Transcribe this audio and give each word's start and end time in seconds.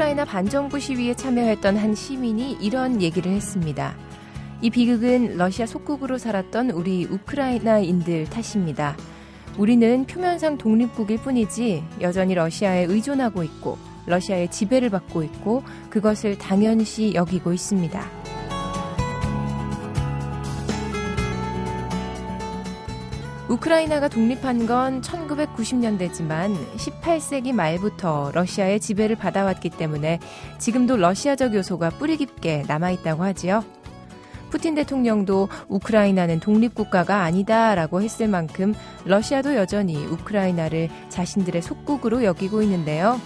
우크라이나 0.00 0.24
반정부 0.24 0.80
시위에 0.80 1.12
참여했던 1.14 1.76
한 1.76 1.94
시민이 1.94 2.56
이런 2.62 3.02
얘기를 3.02 3.30
했습니다. 3.32 3.94
이 4.62 4.70
비극은 4.70 5.36
러시아 5.36 5.66
속국으로 5.66 6.16
살았던 6.16 6.70
우리 6.70 7.04
우크라이나인들 7.04 8.24
탓입니다. 8.30 8.96
우리는 9.58 10.06
표면상 10.06 10.56
독립국일 10.56 11.18
뿐이지 11.18 11.84
여전히 12.00 12.34
러시아에 12.34 12.84
의존하고 12.84 13.42
있고 13.42 13.76
러시아의 14.06 14.50
지배를 14.50 14.88
받고 14.88 15.22
있고 15.22 15.62
그것을 15.90 16.38
당연시 16.38 17.12
여기고 17.14 17.52
있습니다. 17.52 18.19
우크라이나가 23.50 24.06
독립한 24.06 24.64
건 24.66 25.00
1990년대지만 25.00 26.54
18세기 26.76 27.52
말부터 27.52 28.30
러시아의 28.32 28.78
지배를 28.78 29.16
받아왔기 29.16 29.70
때문에 29.70 30.20
지금도 30.58 30.96
러시아적 30.96 31.54
요소가 31.54 31.90
뿌리 31.90 32.16
깊게 32.16 32.66
남아있다고 32.68 33.24
하지요. 33.24 33.64
푸틴 34.50 34.76
대통령도 34.76 35.48
우크라이나는 35.66 36.38
독립국가가 36.38 37.22
아니다라고 37.22 38.02
했을 38.02 38.28
만큼 38.28 38.72
러시아도 39.04 39.56
여전히 39.56 39.96
우크라이나를 39.96 40.88
자신들의 41.08 41.60
속국으로 41.60 42.22
여기고 42.22 42.62
있는데요. 42.62 43.20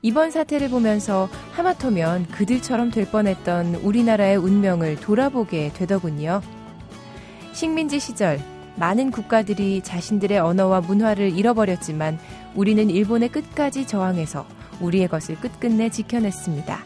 이번 0.00 0.30
사태를 0.30 0.70
보면서 0.70 1.28
하마터면 1.54 2.28
그들처럼 2.28 2.92
될 2.92 3.04
뻔했던 3.10 3.76
우리나라의 3.76 4.36
운명을 4.36 4.96
돌아보게 5.00 5.72
되더군요. 5.74 6.40
식민지 7.52 7.98
시절 7.98 8.38
많은 8.76 9.10
국가들이 9.10 9.82
자신들의 9.82 10.38
언어와 10.38 10.80
문화를 10.80 11.36
잃어버렸지만 11.36 12.18
우리는 12.54 12.88
일본의 12.90 13.30
끝까지 13.30 13.86
저항해서 13.86 14.46
우리의 14.80 15.08
것을 15.08 15.36
끝끝내 15.36 15.90
지켜냈습니다. 15.90 16.78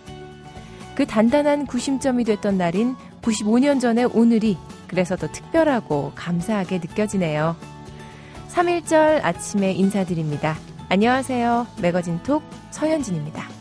그 0.95 1.07
단단한 1.07 1.67
구심점이 1.67 2.25
됐던 2.25 2.59
날인 2.59 2.97
95년 3.23 3.81
전의 3.81 4.07
오늘이 4.07 4.57
그래서 4.87 5.17
더 5.17 5.27
특별하고 5.29 6.13
감사하게 6.15 6.79
느껴지네요. 6.79 7.57
3일절 8.49 9.25
아침에 9.25 9.73
인사드립니다. 9.73 10.57
안녕하세요. 10.89 11.67
매거진 11.81 12.23
톡 12.23 12.43
서현진입니다. 12.71 13.54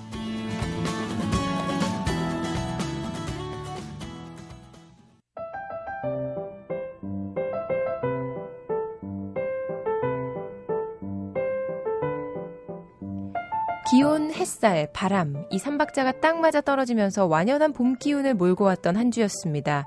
햇살, 14.64 14.88
바람, 14.94 15.46
이 15.50 15.60
삼박자가 15.60 16.22
딱 16.22 16.40
맞아 16.40 16.62
떨어지면서 16.62 17.26
완연한 17.26 17.74
봄 17.74 17.98
기운을 17.98 18.34
몰고 18.34 18.64
왔던 18.64 18.96
한 18.96 19.12
주였습니다. 19.12 19.86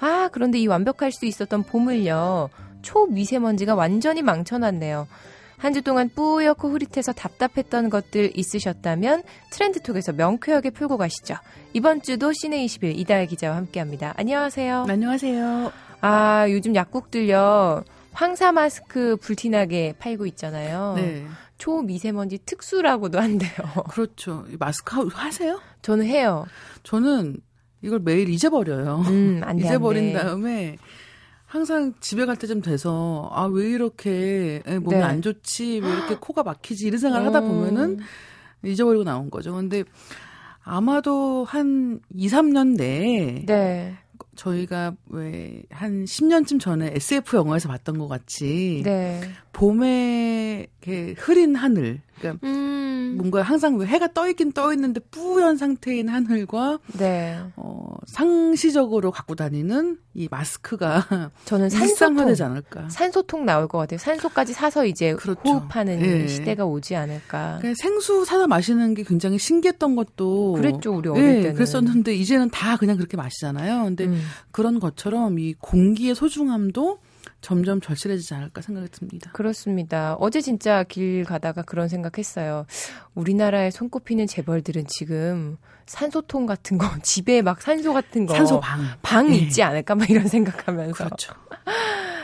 아, 0.00 0.28
그런데 0.30 0.58
이 0.60 0.68
완벽할 0.68 1.10
수 1.10 1.26
있었던 1.26 1.64
봄을요, 1.64 2.48
초미세먼지가 2.82 3.74
완전히 3.74 4.22
망쳐놨네요. 4.22 5.08
한 5.58 5.72
주 5.74 5.82
동안 5.82 6.08
뿌옇고 6.08 6.70
흐릿해서 6.70 7.12
답답했던 7.12 7.90
것들 7.90 8.32
있으셨다면 8.36 9.22
트렌드톡에서 9.50 10.12
명쾌하게 10.12 10.70
풀고 10.70 10.98
가시죠. 10.98 11.34
이번 11.72 12.02
주도 12.02 12.32
시내 12.32 12.62
21 12.64 12.98
이다혜 12.98 13.26
기자와 13.26 13.56
함께합니다. 13.56 14.14
안녕하세요. 14.16 14.86
안녕하세요. 14.88 15.72
아, 16.00 16.46
요즘 16.48 16.74
약국들요. 16.76 17.82
황사 18.12 18.52
마스크 18.52 19.16
불티나게 19.16 19.94
팔고 19.98 20.26
있잖아요. 20.26 20.94
네. 20.96 21.26
초미세먼지 21.58 22.38
특수라고도 22.38 23.20
한대요. 23.20 23.50
그렇죠. 23.90 24.44
마스크 24.58 25.06
하세요? 25.12 25.60
저는 25.82 26.06
해요. 26.06 26.44
저는 26.82 27.36
이걸 27.82 28.00
매일 28.00 28.28
잊어버려요. 28.28 29.02
음, 29.08 29.40
안 29.44 29.56
돼, 29.56 29.64
잊어버린 29.64 30.08
안 30.08 30.12
돼. 30.12 30.18
다음에 30.18 30.76
항상 31.46 31.92
집에 32.00 32.24
갈 32.26 32.36
때쯤 32.36 32.62
돼서 32.62 33.28
아 33.32 33.46
왜 33.46 33.68
이렇게 33.70 34.62
몸이 34.66 34.96
네. 34.96 35.02
안 35.02 35.20
좋지 35.22 35.80
왜 35.80 35.88
이렇게 35.92 36.16
코가 36.20 36.42
막히지 36.42 36.86
이런 36.86 36.98
생각을 36.98 37.26
하다 37.28 37.40
보면은 37.42 37.98
잊어버리고 38.64 39.04
나온 39.04 39.30
거죠. 39.30 39.52
근데 39.54 39.84
아마도 40.64 41.44
한 41.44 42.00
2, 42.14 42.28
3년 42.28 42.76
내에 42.76 43.44
네. 43.46 43.98
저희가 44.36 44.94
왜 45.10 45.62
한 45.70 46.04
10년쯤 46.04 46.60
전에 46.60 46.92
SF 46.94 47.36
영화에서 47.36 47.68
봤던 47.68 47.98
것 47.98 48.08
같이 48.08 48.82
네. 48.84 49.20
봄에 49.52 50.66
이렇게 50.82 51.14
흐린 51.18 51.54
하늘 51.54 52.00
그러니까 52.18 52.46
음. 52.46 53.14
뭔가 53.18 53.42
항상 53.42 53.76
왜 53.76 53.86
해가 53.86 54.12
떠 54.14 54.28
있긴 54.28 54.52
떠 54.52 54.72
있는데 54.72 55.00
뿌연 55.10 55.56
상태인 55.56 56.08
하늘과 56.08 56.78
네. 56.98 57.38
어 57.56 57.94
상시적으로 58.06 59.10
갖고 59.10 59.34
다니는 59.34 59.98
이 60.14 60.28
마스크가 60.30 61.30
저는 61.44 61.68
산소통. 61.68 61.88
일상화되지 61.90 62.42
않을까. 62.42 62.88
산소통 62.88 63.44
나올 63.44 63.68
것 63.68 63.78
같아요. 63.78 63.98
산소까지 63.98 64.52
사서 64.54 64.86
이제 64.86 65.14
그렇죠. 65.14 65.40
호흡하는 65.44 66.00
예. 66.00 66.26
시대가 66.28 66.64
오지 66.64 66.96
않을까. 66.96 67.58
그냥 67.60 67.74
생수 67.74 68.24
사다 68.24 68.46
마시는 68.46 68.94
게 68.94 69.02
굉장히 69.02 69.38
신기했던 69.38 69.96
것도 69.96 70.52
그랬죠, 70.54 70.94
우리 70.94 71.08
어릴 71.08 71.24
예, 71.24 71.32
때는. 71.42 71.54
그랬었는데 71.54 72.14
이제는 72.14 72.50
다 72.50 72.76
그냥 72.76 72.96
그렇게 72.96 73.16
마시잖아요. 73.16 73.84
근데 73.84 74.06
음. 74.06 74.20
그런 74.52 74.80
것처럼 74.80 75.38
이 75.38 75.54
공기의 75.58 76.14
소중함도 76.14 76.98
점점 77.42 77.80
절실해지지 77.80 78.32
않을까 78.34 78.62
생각이 78.62 78.88
듭니다. 78.88 79.30
그렇습니다. 79.32 80.14
어제 80.20 80.40
진짜 80.40 80.84
길 80.84 81.24
가다가 81.24 81.62
그런 81.62 81.88
생각했어요. 81.88 82.66
우리나라의 83.14 83.72
손꼽히는 83.72 84.26
재벌들은 84.26 84.84
지금 84.86 85.58
산소통 85.86 86.46
같은 86.46 86.78
거, 86.78 86.86
집에 87.02 87.42
막 87.42 87.60
산소 87.60 87.92
같은 87.92 88.26
거. 88.26 88.34
산소방. 88.34 88.80
방 89.02 89.28
예. 89.34 89.38
있지 89.38 89.62
않을까? 89.62 89.96
막 89.96 90.08
이런 90.08 90.28
생각하면서. 90.28 91.04
그렇죠. 91.04 91.34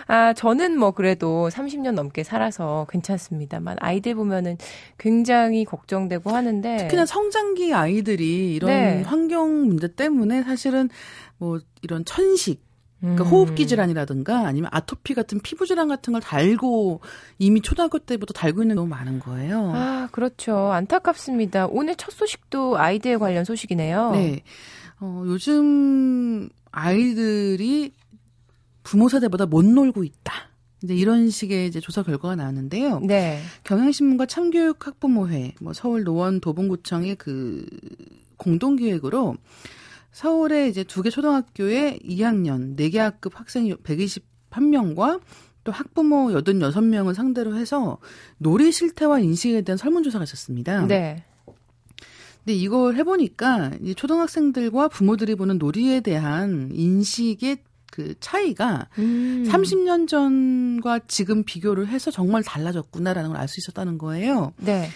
아, 0.06 0.32
저는 0.32 0.78
뭐 0.78 0.92
그래도 0.92 1.50
30년 1.50 1.92
넘게 1.92 2.22
살아서 2.22 2.86
괜찮습니다만 2.88 3.76
아이들 3.80 4.14
보면은 4.14 4.56
굉장히 4.96 5.66
걱정되고 5.66 6.30
하는데 6.30 6.76
특히나 6.78 7.04
성장기 7.04 7.74
아이들이 7.74 8.54
이런 8.54 8.70
네. 8.70 9.02
환경 9.02 9.66
문제 9.66 9.92
때문에 9.92 10.44
사실은 10.44 10.88
뭐 11.36 11.60
이런 11.82 12.06
천식 12.06 12.67
그러니까 13.00 13.24
음. 13.24 13.28
호흡기 13.28 13.66
질환이라든가 13.66 14.46
아니면 14.46 14.70
아토피 14.72 15.14
같은 15.14 15.40
피부 15.40 15.66
질환 15.66 15.88
같은 15.88 16.12
걸 16.12 16.20
달고 16.20 17.00
이미 17.38 17.60
초등학교 17.60 17.98
때부터 17.98 18.32
달고 18.32 18.62
있는 18.62 18.76
경우 18.76 18.88
많은 18.88 19.20
거예요. 19.20 19.70
아, 19.72 20.08
그렇죠. 20.10 20.72
안타깝습니다. 20.72 21.66
오늘 21.66 21.94
첫 21.96 22.12
소식도 22.12 22.78
아이들 22.78 23.18
관련 23.18 23.44
소식이네요. 23.44 24.10
네. 24.12 24.42
어, 25.00 25.22
요즘 25.26 26.48
아이들이 26.72 27.92
부모 28.82 29.08
세대보다 29.08 29.46
못 29.46 29.64
놀고 29.64 30.02
있다. 30.02 30.32
이제 30.82 30.94
이런 30.94 31.28
식의 31.28 31.66
이제 31.66 31.80
조사 31.80 32.02
결과가 32.02 32.36
나왔는데요. 32.36 33.00
네. 33.00 33.40
경향신문과 33.64 34.26
참교육 34.26 34.86
학부모회, 34.86 35.54
뭐 35.60 35.72
서울 35.72 36.04
노원 36.04 36.40
도봉구청의 36.40 37.16
그 37.16 37.66
공동 38.36 38.76
기획으로 38.76 39.36
서울의 40.12 40.70
이제 40.70 40.84
두 40.84 41.02
개 41.02 41.10
초등학교의 41.10 42.00
2학년 42.04 42.76
4개 42.76 42.96
학급 42.98 43.38
학생 43.38 43.66
121명과 43.68 45.20
또 45.64 45.72
학부모 45.72 46.28
86명을 46.30 47.14
상대로 47.14 47.56
해서 47.56 47.98
놀이 48.38 48.72
실태와 48.72 49.20
인식에 49.20 49.62
대한 49.62 49.76
설문조사가 49.76 50.24
있었습니다. 50.24 50.86
네. 50.86 51.24
근데 52.44 52.54
이걸 52.54 52.96
해보니까 52.96 53.72
이 53.82 53.94
초등학생들과 53.94 54.88
부모들이 54.88 55.34
보는 55.34 55.58
놀이에 55.58 56.00
대한 56.00 56.70
인식의 56.72 57.58
그 57.90 58.14
차이가 58.20 58.88
음. 58.98 59.44
30년 59.48 60.08
전과 60.08 61.00
지금 61.08 61.42
비교를 61.44 61.88
해서 61.88 62.10
정말 62.10 62.42
달라졌구나라는 62.42 63.30
걸 63.30 63.38
알 63.40 63.48
수 63.48 63.60
있었다는 63.60 63.98
거예요. 63.98 64.52
네. 64.58 64.88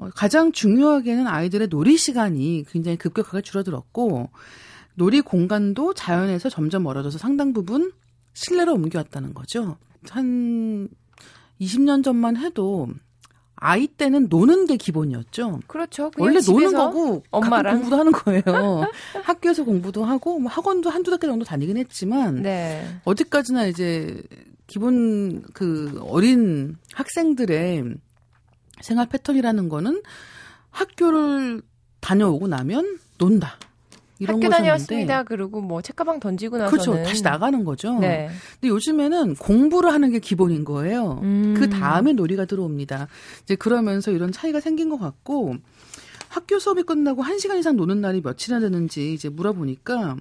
어, 0.00 0.08
가장 0.14 0.50
중요하게는 0.50 1.26
아이들의 1.26 1.68
놀이 1.68 1.96
시간이 1.98 2.64
굉장히 2.70 2.96
급격하게 2.96 3.42
줄어들었고 3.42 4.30
놀이 4.94 5.20
공간도 5.20 5.92
자연에서 5.94 6.48
점점 6.48 6.84
멀어져서 6.84 7.18
상당 7.18 7.52
부분 7.52 7.92
실내로 8.32 8.74
옮겨왔다는 8.74 9.34
거죠. 9.34 9.76
한 10.08 10.88
20년 11.60 12.02
전만 12.02 12.38
해도 12.38 12.88
아이 13.56 13.86
때는 13.86 14.28
노는 14.30 14.66
게 14.66 14.78
기본이었죠. 14.78 15.60
그렇죠. 15.66 16.10
원래 16.16 16.40
노는 16.46 16.72
거고 16.72 17.22
엄마랑. 17.30 17.74
공부도 17.74 17.96
하는 17.98 18.12
거예요. 18.12 18.86
학교에서 19.22 19.64
공부도 19.64 20.04
하고 20.06 20.38
뭐 20.38 20.50
학원도 20.50 20.88
한두 20.88 21.12
학기 21.12 21.26
정도 21.26 21.44
다니긴 21.44 21.76
했지만 21.76 22.40
네. 22.40 22.82
어디까지나 23.04 23.66
이제 23.66 24.22
기본 24.66 25.42
그 25.52 26.00
어린 26.08 26.78
학생들의 26.94 27.96
생활 28.80 29.08
패턴이라는 29.08 29.68
거는 29.68 30.02
학교를 30.70 31.62
다녀오고 32.00 32.48
나면 32.48 32.98
논다. 33.18 33.58
이런 34.18 34.36
학교 34.36 34.50
다녀왔습니다. 34.50 35.22
그리고 35.22 35.62
뭐 35.62 35.80
책가방 35.80 36.20
던지고 36.20 36.58
나서는 36.58 36.84
그렇죠. 36.84 37.02
다시 37.02 37.22
나가는 37.22 37.64
거죠. 37.64 37.98
네. 37.98 38.28
근데 38.60 38.68
요즘에는 38.68 39.34
공부를 39.36 39.92
하는 39.92 40.10
게 40.10 40.18
기본인 40.18 40.64
거예요. 40.64 41.20
음. 41.22 41.54
그 41.56 41.70
다음에 41.70 42.12
놀이가 42.12 42.44
들어옵니다. 42.44 43.08
이제 43.42 43.56
그러면서 43.56 44.10
이런 44.10 44.30
차이가 44.30 44.60
생긴 44.60 44.90
것 44.90 44.98
같고 44.98 45.56
학교 46.28 46.58
수업이 46.58 46.82
끝나고 46.82 47.24
1시간 47.24 47.58
이상 47.58 47.76
노는 47.76 48.02
날이 48.02 48.20
며칠이나 48.20 48.60
되는지 48.60 49.14
이제 49.14 49.30
물어보니까 49.30 50.16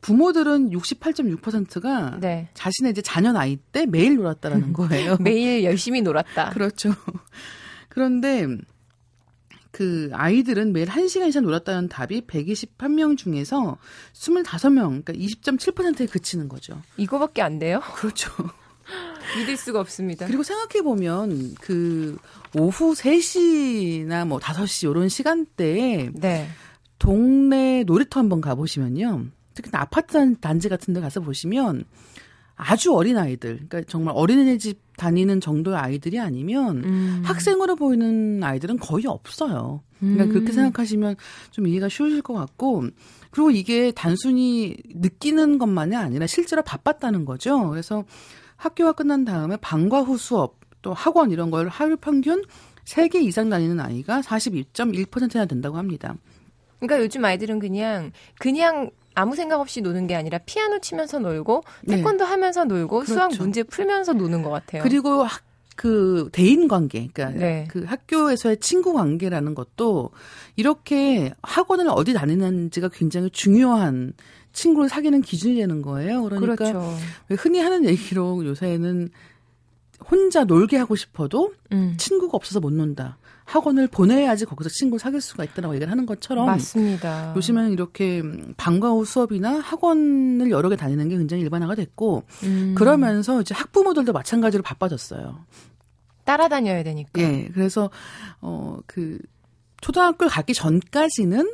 부모들은 0.00 0.70
68.6%가 0.70 2.18
네. 2.20 2.48
자신의 2.54 2.90
이제 2.92 3.02
자녀 3.02 3.32
나이 3.32 3.56
때 3.56 3.86
매일 3.86 4.16
놀았다라는 4.16 4.72
거예요. 4.72 5.16
매일 5.20 5.64
열심히 5.64 6.02
놀았다. 6.02 6.50
그렇죠. 6.50 6.92
그런데 7.88 8.46
그 9.70 10.10
아이들은 10.12 10.72
매일 10.72 10.88
1시간 10.88 11.28
이상 11.28 11.44
놀았다는 11.44 11.88
답이 11.88 12.22
121명 12.22 13.16
중에서 13.16 13.78
25명, 14.14 15.04
그러니까 15.04 15.12
20.7%에 15.12 16.06
그치는 16.06 16.48
거죠. 16.48 16.82
이거밖에 16.96 17.40
안 17.42 17.58
돼요? 17.58 17.80
그렇죠. 17.94 18.30
믿을 19.38 19.56
수가 19.56 19.78
없습니다. 19.80 20.26
그리고 20.26 20.42
생각해 20.42 20.82
보면 20.82 21.54
그 21.60 22.18
오후 22.54 22.94
3시나 22.94 24.26
뭐 24.26 24.40
5시 24.40 24.90
이런 24.90 25.08
시간대에 25.08 26.10
네. 26.12 26.48
동네 26.98 27.84
놀이터 27.84 28.18
한번 28.18 28.40
가 28.40 28.56
보시면요. 28.56 29.26
특히 29.62 29.76
아파트 29.76 30.34
단지 30.36 30.68
같은 30.68 30.94
데 30.94 31.00
가서 31.00 31.20
보시면 31.20 31.84
아주 32.56 32.92
어린 32.94 33.16
아이들, 33.16 33.56
그러니까 33.68 33.82
정말 33.88 34.14
어린이집 34.16 34.80
다니는 34.96 35.40
정도의 35.40 35.78
아이들이 35.78 36.20
아니면 36.20 36.84
음. 36.84 37.22
학생으로 37.24 37.74
보이는 37.74 38.42
아이들은 38.42 38.78
거의 38.78 39.06
없어요. 39.06 39.82
그러니까 39.98 40.24
음. 40.24 40.28
그렇게 40.28 40.52
생각하시면 40.52 41.16
좀 41.50 41.66
이해가 41.66 41.88
쉬우실 41.88 42.20
것 42.20 42.34
같고 42.34 42.84
그리고 43.30 43.50
이게 43.50 43.92
단순히 43.92 44.76
느끼는 44.94 45.58
것만이 45.58 45.96
아니라 45.96 46.26
실제로 46.26 46.62
바빴다는 46.62 47.24
거죠. 47.24 47.70
그래서 47.70 48.04
학교가 48.56 48.92
끝난 48.92 49.24
다음에 49.24 49.56
방과 49.56 50.02
후 50.02 50.18
수업 50.18 50.60
또 50.82 50.92
학원 50.92 51.30
이런 51.30 51.50
걸 51.50 51.68
하루 51.68 51.96
평균 51.96 52.44
3개 52.84 53.22
이상 53.22 53.48
다니는 53.48 53.80
아이가 53.80 54.20
42.1%나 54.20 55.46
된다고 55.46 55.78
합니다. 55.78 56.16
그러니까 56.78 57.02
요즘 57.02 57.24
아이들은 57.24 57.58
그냥 57.58 58.12
그냥 58.38 58.90
아무 59.20 59.36
생각 59.36 59.60
없이 59.60 59.80
노는 59.80 60.06
게 60.06 60.14
아니라 60.14 60.38
피아노 60.38 60.78
치면서 60.80 61.18
놀고 61.18 61.62
네. 61.84 61.96
태권도 61.96 62.24
하면서 62.24 62.64
놀고 62.64 63.04
수학 63.04 63.28
그렇죠. 63.28 63.42
문제 63.42 63.62
풀면서 63.62 64.14
노는 64.14 64.42
것 64.42 64.50
같아요. 64.50 64.82
그리고 64.82 65.22
학, 65.22 65.42
그 65.76 66.28
대인 66.32 66.68
관계, 66.68 67.08
그러니까 67.12 67.38
네. 67.38 67.66
그 67.70 67.84
학교에서의 67.84 68.58
친구 68.58 68.92
관계라는 68.92 69.54
것도 69.54 70.10
이렇게 70.56 71.32
학원을 71.42 71.86
어디 71.88 72.12
다니는지가 72.12 72.88
굉장히 72.92 73.30
중요한 73.30 74.12
친구를 74.52 74.88
사귀는 74.88 75.22
기준이 75.22 75.56
되는 75.56 75.80
거예요. 75.80 76.22
그러니까 76.24 76.56
그렇죠. 76.56 76.96
흔히 77.30 77.60
하는 77.60 77.84
얘기로 77.86 78.44
요새는 78.44 79.10
혼자 80.10 80.44
놀게 80.44 80.76
하고 80.76 80.96
싶어도 80.96 81.52
음. 81.72 81.94
친구가 81.96 82.36
없어서 82.36 82.60
못 82.60 82.72
논다. 82.72 83.18
학원을 83.50 83.88
보내야지 83.88 84.44
거기서 84.44 84.70
친구를 84.70 85.00
사귈 85.00 85.20
수가 85.20 85.42
있다라고 85.42 85.74
얘기를 85.74 85.90
하는 85.90 86.06
것처럼 86.06 86.46
맞습니다. 86.46 87.34
요즘에는 87.36 87.72
이렇게 87.72 88.22
방과 88.56 88.90
후 88.90 89.04
수업이나 89.04 89.58
학원을 89.58 90.50
여러 90.50 90.68
개 90.68 90.76
다니는 90.76 91.08
게 91.08 91.16
굉장히 91.16 91.42
일반화가 91.42 91.74
됐고 91.74 92.22
음. 92.44 92.74
그러면서 92.76 93.40
이제 93.40 93.52
학부모들도 93.52 94.12
마찬가지로 94.12 94.62
바빠졌어요. 94.62 95.44
따라다녀야 96.24 96.84
되니까. 96.84 97.20
예. 97.20 97.48
그래서 97.52 97.90
어그 98.38 99.18
초등학교를 99.80 100.30
가기 100.30 100.54
전까지는 100.54 101.50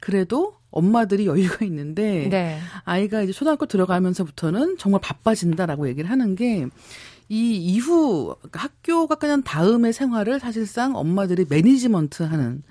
그래도 0.00 0.56
엄마들이 0.70 1.26
여유가 1.26 1.64
있는데 1.64 2.28
네. 2.28 2.58
아이가 2.84 3.22
이제 3.22 3.32
초등학교 3.32 3.64
들어가면서부터는 3.64 4.76
정말 4.76 5.00
바빠진다라고 5.00 5.88
얘기를 5.88 6.10
하는 6.10 6.34
게 6.34 6.66
이 7.28 7.56
이후 7.56 8.36
학교가 8.52 9.14
끝난 9.16 9.42
다음의 9.42 9.92
생활을 9.92 10.40
사실상 10.40 10.94
엄마들이 10.96 11.46
매니지먼트 11.48 12.22
하는 12.22 12.62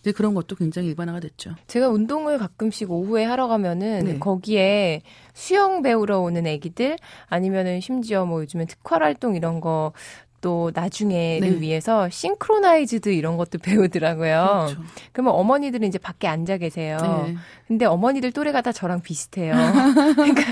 이제 0.00 0.12
그런 0.12 0.34
것도 0.34 0.56
굉장히 0.56 0.88
일반화가 0.88 1.20
됐죠. 1.20 1.54
제가 1.66 1.88
운동을 1.88 2.38
가끔씩 2.38 2.90
오후에 2.90 3.24
하러 3.24 3.48
가면은 3.48 4.04
네. 4.04 4.18
거기에 4.18 5.02
수영 5.34 5.82
배우러 5.82 6.20
오는 6.20 6.46
애기들 6.46 6.96
아니면은 7.28 7.80
심지어 7.80 8.24
뭐 8.24 8.40
요즘엔 8.40 8.66
특활 8.66 9.02
활동 9.02 9.36
이런 9.36 9.60
거 9.60 9.92
또 10.40 10.70
나중에를 10.74 11.50
네. 11.54 11.60
위해서 11.60 12.08
싱크로나이즈드 12.10 13.10
이런 13.10 13.36
것도 13.36 13.58
배우더라고요. 13.62 14.66
그렇죠. 14.74 14.82
그러면 15.12 15.34
어머니들은 15.34 15.86
이제 15.86 15.98
밖에 15.98 16.28
앉아 16.28 16.56
계세요. 16.58 16.98
네. 17.26 17.36
근데 17.66 17.84
어머니들 17.84 18.32
또래가 18.32 18.62
다 18.62 18.72
저랑 18.72 19.00
비슷해요. 19.02 19.54
그러니까 20.16 20.42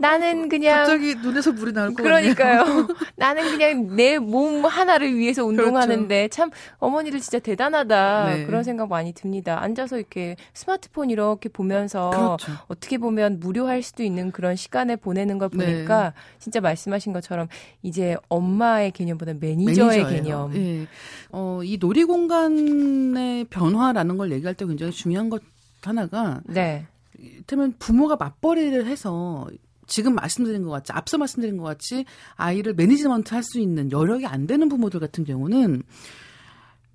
나는 0.00 0.48
그냥 0.48 0.78
갑자기 0.78 1.14
눈에서 1.14 1.52
물이 1.52 1.72
나올 1.72 1.94
것 1.94 2.02
같네요. 2.02 2.34
그러니까요. 2.34 2.88
나는 3.16 3.44
그냥 3.50 3.96
내 3.96 4.16
몸 4.18 4.64
하나를 4.64 5.14
위해서 5.16 5.44
운동하는데 5.44 6.14
그렇죠. 6.28 6.28
참 6.36 6.50
어머니들 6.78 7.20
진짜 7.20 7.38
대단하다 7.38 8.24
네. 8.34 8.44
그런 8.46 8.62
생각 8.64 8.88
많이 8.88 9.12
듭니다. 9.12 9.62
앉아서 9.62 9.98
이렇게 9.98 10.36
스마트폰 10.52 11.10
이렇게 11.10 11.48
보면서 11.48 12.10
그렇죠. 12.10 12.52
어떻게 12.68 12.98
보면 12.98 13.38
무료할 13.40 13.82
수도 13.82 14.02
있는 14.02 14.32
그런 14.32 14.56
시간을 14.56 14.96
보내는 14.98 15.38
걸 15.38 15.48
네. 15.52 15.64
보니까 15.64 16.12
진짜 16.38 16.60
말씀하신 16.60 17.12
것처럼 17.12 17.48
이제 17.82 18.16
엄마의 18.28 18.90
개념보다 18.90 19.34
매니저의 19.40 20.02
매니저예요. 20.02 20.08
개념. 20.08 20.56
예. 20.56 20.86
어, 21.30 21.60
이 21.64 21.78
놀이 21.78 22.04
공간의 22.04 23.44
변화라는 23.44 24.16
걸 24.16 24.32
얘기할 24.32 24.54
때 24.54 24.66
굉장히 24.66 24.92
중요한 24.92 25.28
것 25.30 25.42
하나가 25.82 26.40
네. 26.44 26.86
이를테면 27.18 27.74
부모가 27.78 28.16
맞벌이를 28.16 28.86
해서 28.86 29.46
지금 29.86 30.14
말씀드린 30.16 30.62
것 30.64 30.70
같이 30.70 30.92
앞서 30.92 31.16
말씀드린 31.16 31.56
것 31.58 31.62
같이 31.64 32.04
아이를 32.34 32.74
매니지먼트 32.74 33.32
할 33.34 33.42
수 33.44 33.60
있는 33.60 33.92
여력이 33.92 34.26
안 34.26 34.46
되는 34.48 34.68
부모들 34.68 34.98
같은 35.00 35.24
경우는 35.24 35.82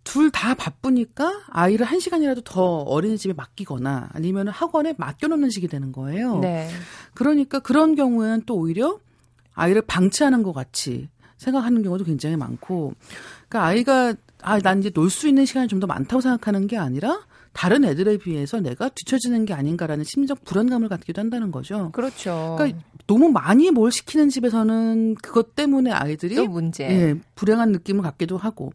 둘 0.04 0.32
다 0.32 0.56
바쁘니까 0.56 1.44
아이를 1.52 1.86
한 1.86 2.00
시간이라도 2.00 2.42
더 2.42 2.80
어린이집에 2.80 3.34
맡기거나 3.34 4.10
아니면 4.14 4.48
학원에 4.48 4.94
맡겨놓는 4.98 5.52
식이 5.52 5.68
되는 5.68 5.92
거예요. 5.92 6.40
네. 6.40 6.70
그러니까 7.14 7.60
그런 7.60 7.96
경우에는 7.96 8.44
또 8.46 8.56
오히려 8.56 9.00
아이를 9.54 9.84
방치하는 9.84 10.42
것 10.44 10.54
같이 10.54 11.08
생각하는 11.42 11.82
경우도 11.82 12.04
굉장히 12.06 12.36
많고, 12.38 12.94
그러니까 13.50 13.66
아이가 13.66 14.14
아 14.44 14.60
난 14.60 14.80
이제 14.80 14.90
놀 14.90 15.10
수 15.10 15.28
있는 15.28 15.45
시간이 15.45 15.68
좀 15.68 15.80
더 15.80 15.88
많다고 15.88 16.21
생각하는 16.21 16.68
게 16.68 16.78
아니라 16.78 17.21
다른 17.54 17.83
애들에 17.83 18.18
비해서 18.18 18.60
내가 18.60 18.90
뒤처지는 18.90 19.45
게 19.45 19.54
아닌가라는 19.54 20.04
심적 20.04 20.45
불안감을 20.45 20.88
갖기도 20.90 21.19
한다는 21.21 21.52
거죠. 21.52 21.92
그렇죠. 21.92 22.56
그러니까 22.57 22.80
너무 23.07 23.30
많이 23.30 23.71
뭘 23.71 23.92
시키는 23.92 24.30
집에서는 24.30 25.16
그것 25.16 25.56
때문에 25.56 25.92
아이들이 25.92 26.36
또 26.36 26.48
문제. 26.48 26.86
예, 26.86 27.16
불행한 27.36 27.71
느낌을 27.71 28.02
갖기도 28.04 28.38
하고 28.38 28.71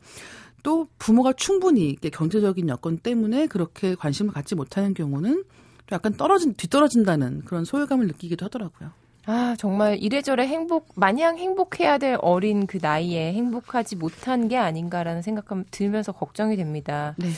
또 0.62 0.88
부모가 0.99 1.32
충분히 1.32 1.96
경제적인 1.96 2.68
여건 2.68 2.99
때문에 2.99 3.46
그렇게 3.46 3.94
관심을 3.94 4.32
갖지 4.32 4.54
못하는 4.54 4.94
경우는 4.94 5.44
또 5.87 5.94
약간 5.94 6.12
떨어진 6.14 6.54
뒤떨어진다는 6.54 7.42
그런 7.44 7.64
소외감을 7.64 8.08
느끼기도 8.08 8.44
하더라고요. 8.46 8.90
아, 9.28 9.56
정말 9.59 9.99
이래저래 10.00 10.47
행복, 10.47 10.92
마냥 10.95 11.37
행복해야 11.37 11.99
될 11.99 12.16
어린 12.21 12.66
그 12.66 12.78
나이에 12.80 13.33
행복하지 13.33 13.97
못한 13.97 14.47
게 14.49 14.56
아닌가라는 14.56 15.21
생각감 15.23 15.64
들면서 15.71 16.12
걱정이 16.12 16.56
됩니다. 16.56 17.14
네. 17.18 17.28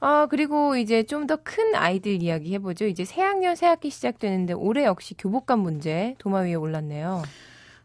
아, 0.00 0.26
그리고 0.28 0.76
이제 0.76 1.02
좀 1.04 1.26
더 1.26 1.36
큰 1.42 1.74
아이들 1.74 2.22
이야기 2.22 2.52
해보죠. 2.54 2.84
이제 2.86 3.06
새학년 3.06 3.56
새학기 3.56 3.88
시작되는데 3.88 4.52
올해 4.52 4.84
역시 4.84 5.14
교복감 5.16 5.60
문제 5.60 6.14
도마 6.18 6.40
위에 6.40 6.54
올랐네요. 6.54 7.22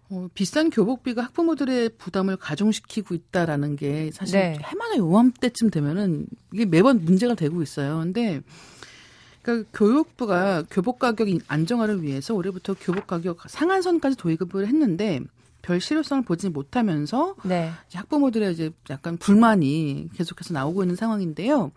어, 0.10 0.28
비싼 0.34 0.70
교복비가 0.70 1.22
학부모들의 1.22 1.92
부담을 1.98 2.36
가중시키고 2.36 3.14
있다라는 3.16 3.78
게 3.78 4.10
사실 4.12 4.38
네. 4.40 4.58
해마다 4.62 4.98
요맘때쯤 4.98 5.70
되면은 5.70 6.26
이게 6.52 6.66
매번 6.66 7.06
문제가 7.06 7.36
되고 7.36 7.62
있어요. 7.62 8.00
근데 8.00 8.42
그러니까 9.42 9.70
교육부가 9.74 10.64
교복 10.70 11.00
가격 11.00 11.28
안정화를 11.48 12.04
위해서 12.04 12.34
올해부터 12.34 12.76
교복 12.80 13.08
가격 13.08 13.50
상한선까지 13.50 14.18
도입을 14.18 14.68
했는데 14.68 15.22
별 15.62 15.82
실효성을 15.82 16.24
보지 16.24 16.50
못하면서 16.50 17.36
네. 17.44 17.72
이제 17.88 17.98
학부모들의 17.98 18.54
이제 18.54 18.72
약간 18.90 19.18
불만이 19.18 20.10
계속해서 20.14 20.54
나오고 20.54 20.84
있는 20.84 20.96
상황인데요. 20.96 21.72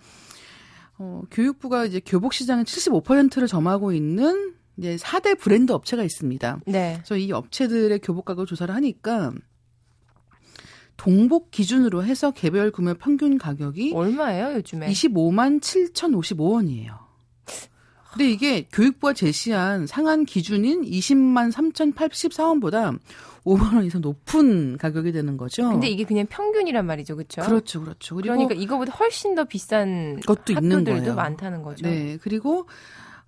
어, 0.99 1.23
교육부가 1.31 1.85
이제 1.85 2.01
교복 2.05 2.33
시장의 2.33 2.65
75%를 2.65 3.49
점하고 3.49 3.93
있는 3.93 4.55
이제 4.79 4.97
4대 4.97 5.39
브랜드 5.39 5.73
업체가 5.73 6.03
있습니다. 6.03 6.61
네. 6.67 6.95
그래서 6.99 7.17
이 7.17 7.33
업체들의 7.33 7.99
교복 8.01 8.25
가격 8.25 8.47
조사를 8.47 8.73
하니까 8.75 9.33
동복 10.97 11.51
기준으로 11.51 12.05
해서 12.05 12.31
개별 12.31 12.71
구매 12.71 12.95
평균 12.95 13.37
가격이 13.37 13.93
얼마예요, 13.95 14.55
요즘에? 14.55 14.87
25만 14.87 15.61
7,055원이에요. 15.61 17.02
근데 18.13 18.31
이게 18.31 18.69
교육부가 18.71 19.15
제시한 19.15 19.87
상한 19.87 20.25
기준인 20.27 20.83
20만 20.83 21.51
3,084원보다 21.51 22.99
5만 23.45 23.75
원 23.75 23.85
이상 23.85 24.01
높은 24.03 24.77
가격이 24.77 25.13
되는 25.13 25.37
거죠. 25.37 25.69
근데 25.71 25.89
이게 25.89 26.05
그냥 26.05 26.27
평균이란 26.27 26.87
말이죠, 26.87 27.17
그렇죠? 27.17 27.43
그렇죠, 27.43 27.81
그렇죠. 27.81 28.15
그러니까 28.17 28.55
이거보다 28.55 28.93
훨씬 28.93 29.35
더 29.35 29.45
비싼 29.45 30.21
것도 30.21 30.53
있는 30.53 30.79
학교들도 30.79 31.01
거예요. 31.01 31.15
많다는 31.15 31.63
거죠. 31.63 31.87
네, 31.87 32.19
그리고 32.23 32.69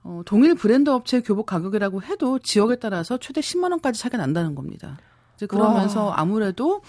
어, 0.03 0.21
동일 0.27 0.55
브랜드 0.55 0.91
업체의 0.91 1.23
교복 1.23 1.47
가격이라고 1.47 2.03
해도 2.03 2.39
지역에 2.39 2.77
따라서 2.77 3.17
최대 3.17 3.41
10만 3.41 3.71
원까지 3.71 3.99
차이가 3.99 4.19
난다는 4.19 4.55
겁니다. 4.55 4.99
이제 5.37 5.47
그러면서 5.47 6.07
와. 6.07 6.21
아무래도 6.21 6.83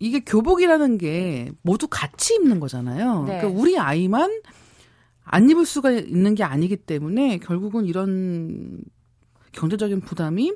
이게 0.00 0.20
교복이라는 0.20 0.98
게 0.98 1.52
모두 1.62 1.86
같이 1.88 2.34
입는 2.34 2.58
거잖아요. 2.58 3.24
네. 3.26 3.38
그러니까 3.38 3.60
우리 3.60 3.78
아이만 3.78 4.40
안 5.24 5.48
입을 5.50 5.64
수가 5.66 5.90
있는 5.92 6.34
게 6.34 6.42
아니기 6.44 6.76
때문에 6.76 7.38
결국은 7.38 7.84
이런 7.86 8.80
경제적인 9.52 10.00
부담이 10.00 10.52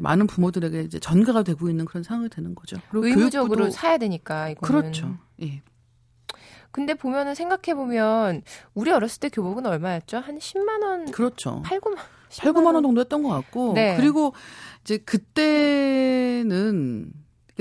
많은 0.00 0.26
부모들에게 0.26 0.80
이제 0.82 0.98
전가가 0.98 1.42
되고 1.42 1.68
있는 1.68 1.84
그런 1.84 2.02
상황이 2.02 2.28
되는 2.28 2.54
거죠. 2.54 2.76
그리고 2.90 3.06
의무적으로 3.06 3.66
교육부도- 3.66 3.70
사야 3.72 3.98
되니까 3.98 4.48
이거는. 4.50 4.80
그렇죠. 4.82 5.18
예. 5.42 5.62
근데 6.70 6.94
보면은 6.94 7.34
생각해 7.34 7.74
보면 7.74 8.40
우리 8.72 8.90
어렸을 8.90 9.20
때 9.20 9.28
교복은 9.28 9.66
얼마였죠? 9.66 10.16
한 10.18 10.38
10만 10.38 10.82
원, 10.82 11.10
그렇죠. 11.10 11.60
8, 11.66 11.80
9만 11.80 11.96
8, 12.40 12.52
9만 12.54 12.74
원 12.74 12.82
정도 12.82 13.02
했던 13.02 13.22
것 13.22 13.28
같고 13.28 13.74
네. 13.74 13.94
그리고 13.98 14.32
이제 14.80 14.96
그때는 16.42 17.12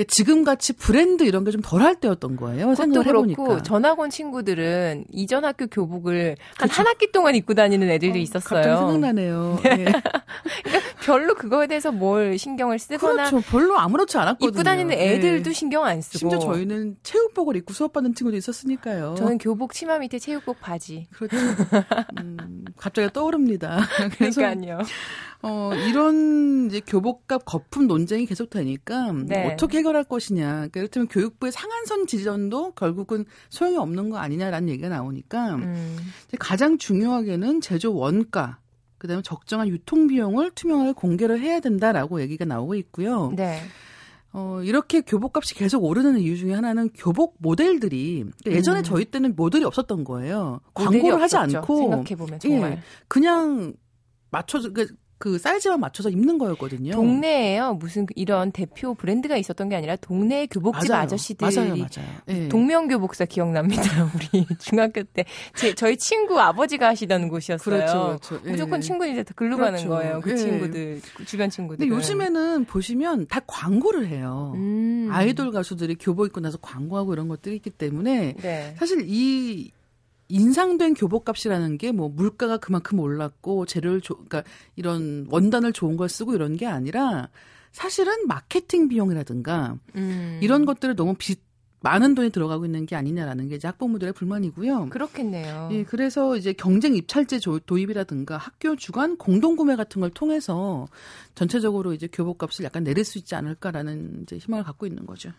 지금 0.07 0.43
같이 0.43 0.73
브랜드 0.73 1.23
이런 1.23 1.43
게 1.43 1.51
좀 1.51 1.61
덜 1.61 1.81
할 1.81 1.95
때였던 1.95 2.37
거예요. 2.37 2.75
생각을 2.75 3.05
그렇고 3.05 3.29
해보니까. 3.31 3.63
전학원 3.63 4.09
친구들은 4.09 5.05
이전 5.11 5.43
학교 5.45 5.67
교복을 5.67 6.37
한 6.57 6.69
그쵸. 6.69 6.79
한 6.79 6.87
학기 6.87 7.11
동안 7.11 7.35
입고 7.35 7.53
다니는 7.55 7.89
애들도 7.89 8.15
어, 8.17 8.21
있었어요. 8.21 8.61
갑자기 8.61 8.77
생각나네요. 8.77 9.59
예. 9.67 9.85
별로 11.03 11.33
그거에 11.35 11.67
대해서 11.67 11.91
뭘 11.91 12.37
신경을 12.37 12.79
쓰거나 12.79 13.29
그렇죠. 13.29 13.41
별로 13.49 13.77
아무렇지 13.77 14.17
않았거든요. 14.17 14.47
입고 14.49 14.63
다니는 14.63 14.95
예. 14.95 15.13
애들도 15.15 15.51
신경 15.51 15.83
안 15.85 16.01
쓰고 16.01 16.17
심지어 16.19 16.39
저희는 16.39 16.97
체육복을 17.03 17.55
입고 17.57 17.73
수업받는 17.73 18.13
친구도 18.15 18.37
있었으니까요. 18.37 19.15
저는 19.17 19.37
교복 19.39 19.73
치마 19.73 19.97
밑에 19.97 20.19
체육복 20.19 20.59
바지. 20.61 21.07
그렇죠. 21.11 21.35
음, 22.19 22.63
갑자기 22.77 23.11
떠오릅니다. 23.11 23.79
그래서 24.17 24.41
그러니까요. 24.41 24.79
어, 25.43 25.71
이런 25.73 26.67
이제 26.67 26.81
교복값 26.85 27.45
거품 27.45 27.87
논쟁이 27.87 28.25
계속 28.25 28.49
되니까 28.49 29.11
네. 29.11 29.51
어떻게 29.51 29.79
해결할 29.79 30.03
것이냐. 30.03 30.51
그러니까 30.51 30.79
이를테면 30.79 31.07
교육부의 31.07 31.51
상한선 31.51 32.07
지정도 32.07 32.71
결국은 32.71 33.25
소용이 33.49 33.77
없는 33.77 34.09
거 34.09 34.17
아니냐라는 34.17 34.69
얘기가 34.69 34.89
나오니까 34.89 35.55
음. 35.55 35.97
가장 36.39 36.77
중요하게는 36.77 37.61
제조 37.61 37.95
원가 37.95 38.59
그다음에 38.99 39.23
적정한 39.23 39.67
유통 39.67 40.05
비용을 40.07 40.51
투명하게 40.51 40.93
공개를 40.93 41.39
해야 41.39 41.59
된다라고 41.59 42.21
얘기가 42.21 42.45
나오고 42.45 42.75
있고요. 42.75 43.33
네. 43.35 43.61
어, 44.33 44.61
이렇게 44.63 45.01
교복값이 45.01 45.55
계속 45.55 45.83
오르는 45.83 46.19
이유 46.19 46.37
중에 46.37 46.53
하나는 46.53 46.89
교복 46.93 47.35
모델들이 47.39 48.25
그러니까 48.43 48.51
예전에 48.51 48.79
음. 48.79 48.83
저희 48.83 49.05
때는 49.05 49.35
모델이 49.35 49.65
없었던 49.65 50.03
거예요. 50.03 50.61
광고를 50.73 51.21
하지 51.21 51.35
없었죠. 51.35 51.57
않고 51.57 51.77
생각해 51.77 52.15
보면 52.15 52.39
정말 52.39 52.71
예, 52.73 52.81
그냥 53.07 53.73
맞춰서 54.29 54.71
그, 54.71 54.87
그 55.21 55.37
사이즈만 55.37 55.79
맞춰서 55.79 56.09
입는 56.09 56.39
거였거든요. 56.39 56.93
동네에요 56.93 57.75
무슨 57.75 58.07
그 58.07 58.13
이런 58.17 58.51
대표 58.51 58.95
브랜드가 58.95 59.37
있었던 59.37 59.69
게 59.69 59.75
아니라 59.75 59.95
동네 59.95 60.47
교복집 60.47 60.89
맞아요. 60.89 61.03
아저씨들이 61.03 61.55
맞아요, 61.55 61.69
맞아요. 61.75 62.09
예. 62.27 62.47
동명 62.49 62.87
교복사 62.87 63.25
기억납니다. 63.25 63.83
우리 64.15 64.47
중학교 64.57 65.03
때 65.03 65.25
제, 65.55 65.75
저희 65.75 65.95
친구 65.97 66.39
아버지가 66.39 66.87
하시던 66.87 67.29
곳이었어요. 67.29 67.75
그렇죠, 67.77 68.17
그렇죠. 68.19 68.41
예. 68.47 68.51
무조건 68.51 68.81
친구는 68.81 69.13
이제 69.13 69.21
다 69.23 69.33
글로 69.35 69.57
가는 69.57 69.73
그렇죠. 69.73 69.89
거예요. 69.89 70.21
그 70.21 70.31
예. 70.31 70.35
친구들 70.35 71.01
그 71.15 71.25
주변 71.25 71.51
친구들. 71.51 71.85
근데 71.85 71.95
요즘에는 71.95 72.65
보시면 72.65 73.27
다 73.27 73.41
광고를 73.45 74.07
해요. 74.07 74.53
음. 74.55 75.07
아이돌 75.11 75.51
가수들이 75.51 75.97
교복 75.99 76.25
입고 76.25 76.39
나서 76.39 76.57
광고하고 76.57 77.13
이런 77.13 77.27
것들이 77.27 77.57
있기 77.57 77.69
때문에 77.69 78.33
네. 78.41 78.75
사실 78.79 79.05
이 79.07 79.69
인상된 80.31 80.93
교복값이라는 80.95 81.77
게 81.77 81.91
뭐 81.91 82.09
물가가 82.09 82.57
그만큼 82.57 82.99
올랐고 82.99 83.65
재료를 83.65 84.01
조, 84.01 84.15
그러니까 84.15 84.43
이런 84.75 85.27
원단을 85.29 85.73
좋은 85.73 85.97
걸 85.97 86.07
쓰고 86.09 86.33
이런 86.35 86.55
게 86.55 86.65
아니라 86.65 87.29
사실은 87.71 88.27
마케팅 88.27 88.87
비용이라든가 88.87 89.77
음. 89.95 90.39
이런 90.41 90.65
것들을 90.65 90.95
너무 90.95 91.15
비, 91.17 91.35
많은 91.83 92.13
돈이 92.15 92.29
들어가고 92.29 92.65
있는 92.65 92.85
게 92.85 92.95
아니냐라는 92.95 93.47
게 93.49 93.55
이제 93.55 93.67
학부모들의 93.67 94.13
불만이고요. 94.13 94.89
그렇겠네요. 94.89 95.69
예, 95.71 95.83
그래서 95.83 96.37
이제 96.37 96.53
경쟁 96.53 96.95
입찰제 96.95 97.39
조- 97.39 97.59
도입이라든가 97.59 98.37
학교 98.37 98.75
주관 98.75 99.17
공동 99.17 99.55
구매 99.55 99.75
같은 99.75 99.99
걸 99.99 100.11
통해서 100.11 100.87
전체적으로 101.33 101.93
이제 101.93 102.07
교복값을 102.11 102.65
약간 102.65 102.83
내릴 102.83 103.03
수 103.03 103.17
있지 103.17 103.33
않을까라는 103.35 104.19
이제 104.23 104.37
희망을 104.37 104.63
갖고 104.63 104.85
있는 104.85 105.05
거죠. 105.07 105.31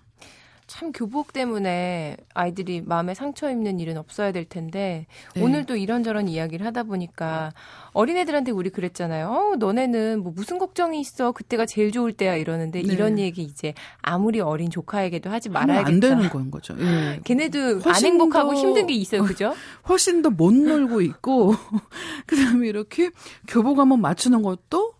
참 0.68 0.92
교복 0.92 1.32
때문에 1.32 2.16
아이들이 2.34 2.80
마음에 2.80 3.14
상처 3.14 3.50
입는 3.50 3.78
일은 3.80 3.98
없어야 3.98 4.32
될 4.32 4.44
텐데 4.46 5.06
네. 5.34 5.42
오늘 5.42 5.66
또 5.66 5.76
이런저런 5.76 6.28
이야기를 6.28 6.64
하다 6.64 6.84
보니까 6.84 7.52
어린애들한테 7.92 8.52
우리 8.52 8.70
그랬잖아요. 8.70 9.28
어, 9.28 9.56
너네는 9.56 10.22
뭐 10.22 10.32
무슨 10.34 10.58
걱정이 10.58 10.98
있어? 11.00 11.32
그때가 11.32 11.66
제일 11.66 11.92
좋을 11.92 12.12
때야 12.12 12.36
이러는데 12.36 12.80
네. 12.82 12.92
이런 12.92 13.18
얘기 13.18 13.42
이제 13.42 13.74
아무리 14.00 14.40
어린 14.40 14.70
조카에게도 14.70 15.28
하지 15.30 15.50
말아야겠다. 15.50 15.88
안 15.88 16.00
되는 16.00 16.28
건 16.30 16.50
거죠. 16.50 16.74
예. 16.78 17.20
걔네도 17.24 17.80
안 17.84 18.04
행복하고 18.04 18.54
더- 18.54 18.58
힘든 18.58 18.86
게 18.86 18.94
있어요, 18.94 19.24
그죠? 19.24 19.54
훨씬 19.88 20.22
더 20.22 20.30
못 20.30 20.54
놀고 20.54 21.02
있고 21.02 21.54
그다음에 22.26 22.68
이렇게 22.68 23.10
교복 23.46 23.78
한번 23.78 24.00
맞추는 24.00 24.40
것도 24.42 24.94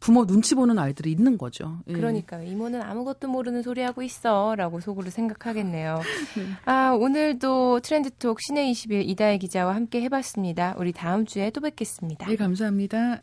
부모 0.00 0.26
눈치 0.26 0.54
보는 0.54 0.78
아이들이 0.78 1.10
있는 1.10 1.38
거죠. 1.38 1.78
예. 1.88 1.92
그러니까 1.92 2.42
이모는 2.42 2.82
아무것도 2.82 3.28
모르는 3.28 3.62
소리 3.62 3.82
하고 3.82 4.02
있어라고 4.02 4.80
속으로 4.80 5.10
생각하겠네요. 5.10 6.00
아 6.64 6.90
오늘도 6.90 7.80
트렌드톡 7.80 8.40
시내 8.40 8.70
20일 8.70 9.08
이다혜 9.08 9.38
기자와 9.38 9.74
함께 9.74 10.02
해봤습니다. 10.02 10.74
우리 10.78 10.92
다음 10.92 11.24
주에 11.24 11.50
또 11.50 11.60
뵙겠습니다. 11.60 12.26
네, 12.26 12.36
감사합니다. 12.36 13.22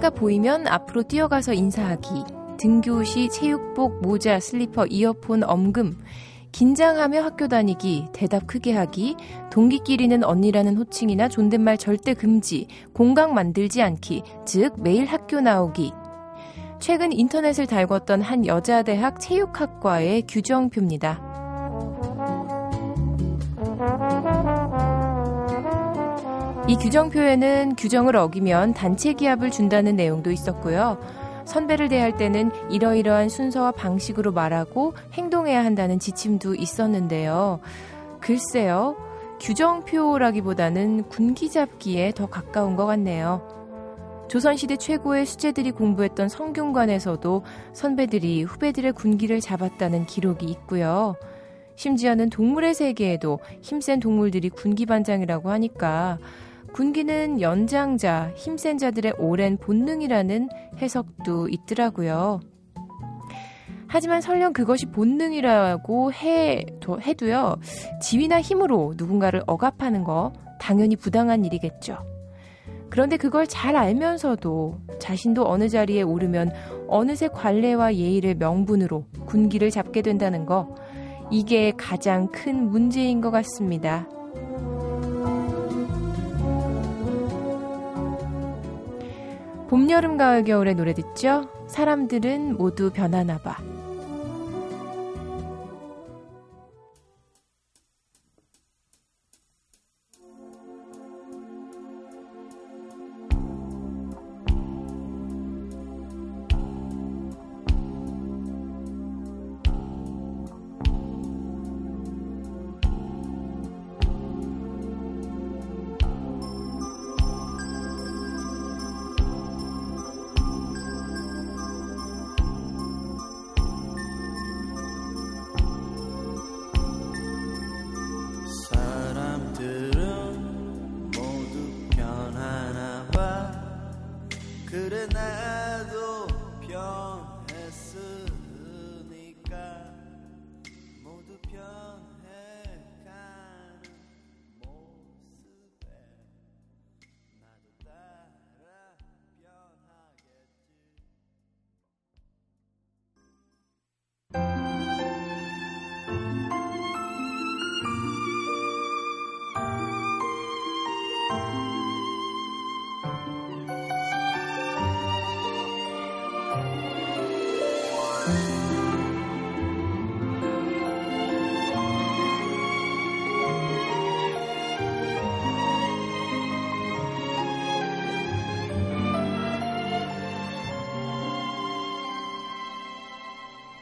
선배가 0.00 0.10
보이면 0.10 0.66
앞으로 0.66 1.02
뛰어가서 1.04 1.52
인사하기. 1.52 2.24
등교 2.58 3.04
시 3.04 3.28
체육복, 3.28 4.00
모자, 4.00 4.40
슬리퍼, 4.40 4.86
이어폰, 4.86 5.44
엄금. 5.44 5.98
긴장하며 6.52 7.22
학교 7.22 7.46
다니기, 7.46 8.06
대답 8.12 8.46
크게 8.46 8.72
하기, 8.72 9.16
동기끼리는 9.52 10.24
언니라는 10.24 10.76
호칭이나 10.76 11.28
존댓말 11.28 11.78
절대 11.78 12.14
금지, 12.14 12.66
공강 12.92 13.34
만들지 13.34 13.82
않기, 13.82 14.22
즉 14.44 14.74
매일 14.78 15.04
학교 15.06 15.40
나오기. 15.40 15.92
최근 16.80 17.12
인터넷을 17.12 17.66
달궜던 17.66 18.22
한 18.22 18.46
여자대학 18.46 19.20
체육학과의 19.20 20.22
규정표입니다. 20.26 21.29
이 26.70 26.76
규정표에는 26.76 27.74
규정을 27.74 28.14
어기면 28.14 28.74
단체 28.74 29.12
기합을 29.12 29.50
준다는 29.50 29.96
내용도 29.96 30.30
있었고요. 30.30 30.98
선배를 31.44 31.88
대할 31.88 32.16
때는 32.16 32.52
이러이러한 32.70 33.28
순서와 33.28 33.72
방식으로 33.72 34.30
말하고 34.30 34.94
행동해야 35.14 35.64
한다는 35.64 35.98
지침도 35.98 36.54
있었는데요. 36.54 37.58
글쎄요, 38.20 38.94
규정표라기보다는 39.40 41.08
군기잡기에 41.08 42.12
더 42.12 42.26
가까운 42.26 42.76
것 42.76 42.86
같네요. 42.86 43.42
조선시대 44.28 44.76
최고의 44.76 45.26
수재들이 45.26 45.72
공부했던 45.72 46.28
성균관에서도 46.28 47.42
선배들이 47.72 48.44
후배들의 48.44 48.92
군기를 48.92 49.40
잡았다는 49.40 50.06
기록이 50.06 50.46
있고요. 50.46 51.16
심지어는 51.74 52.30
동물의 52.30 52.74
세계에도 52.74 53.40
힘센 53.60 53.98
동물들이 53.98 54.50
군기반장이라고 54.50 55.50
하니까 55.50 56.18
군기는 56.72 57.40
연장자, 57.40 58.32
힘센 58.36 58.78
자들의 58.78 59.14
오랜 59.18 59.56
본능이라는 59.56 60.48
해석도 60.78 61.48
있더라고요. 61.48 62.40
하지만 63.86 64.20
설령 64.20 64.52
그것이 64.52 64.86
본능이라고 64.86 66.12
해, 66.12 66.64
해도요, 66.88 67.56
지위나 68.00 68.40
힘으로 68.40 68.94
누군가를 68.96 69.42
억압하는 69.46 70.04
거 70.04 70.32
당연히 70.60 70.94
부당한 70.94 71.44
일이겠죠. 71.44 71.98
그런데 72.88 73.16
그걸 73.16 73.46
잘 73.46 73.76
알면서도 73.76 74.78
자신도 75.00 75.48
어느 75.48 75.68
자리에 75.68 76.02
오르면 76.02 76.52
어느새 76.88 77.28
관례와 77.28 77.94
예의를 77.94 78.36
명분으로 78.36 79.06
군기를 79.26 79.70
잡게 79.70 80.02
된다는 80.02 80.46
거, 80.46 80.74
이게 81.30 81.72
가장 81.76 82.28
큰 82.28 82.70
문제인 82.70 83.20
것 83.20 83.30
같습니다. 83.30 84.08
봄, 89.70 89.88
여름, 89.88 90.16
가을, 90.16 90.42
겨울의 90.42 90.74
노래 90.74 90.92
듣죠? 90.92 91.48
사람들은 91.68 92.56
모두 92.56 92.90
변하나 92.90 93.38
봐. 93.38 93.56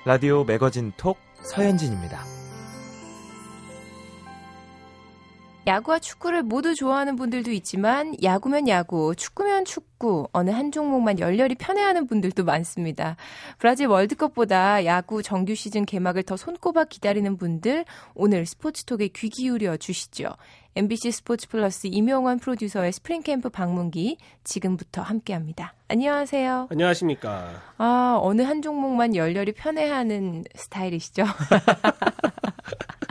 라디오 0.09 0.43
매거진 0.43 0.91
톡 0.97 1.19
서현진입니다. 1.43 2.25
야구와 5.67 5.99
축구를 5.99 6.45
모두 6.45 6.75
좋아하는 6.75 7.15
분들도 7.15 7.50
있지만 7.53 8.15
야구면 8.23 8.69
야구, 8.69 9.15
축구면 9.15 9.67
축구, 9.67 10.27
어느 10.33 10.49
한 10.49 10.73
종목만 10.73 11.19
열렬히 11.19 11.57
편애하는 11.57 12.07
분들도 12.07 12.43
많습니다. 12.43 13.17
브라질 13.59 13.88
월드컵보다 13.88 14.87
야구 14.87 15.23
정규 15.23 15.55
시즌 15.55 15.85
개막을 15.85 16.23
더 16.23 16.38
손꼽아 16.38 16.85
기다리는 16.85 17.37
분들 17.37 17.85
오늘 18.15 18.47
스포츠톡에 18.47 19.09
귀 19.09 19.29
기울여 19.29 19.77
주시죠. 19.77 20.31
MBC 20.78 21.11
스포츠 21.11 21.49
플러스 21.49 21.88
임용원 21.88 22.38
프로듀서의 22.38 22.92
스프링 22.92 23.23
캠프 23.23 23.49
방문기 23.49 24.16
지금부터 24.44 25.02
함께합니다. 25.02 25.75
안녕하세요. 25.88 26.68
안녕하십니까. 26.70 27.50
아 27.78 28.16
어느 28.23 28.42
한 28.42 28.62
종목만 28.62 29.16
열렬히 29.16 29.50
편애하는 29.50 30.44
스타일이시죠? 30.54 31.25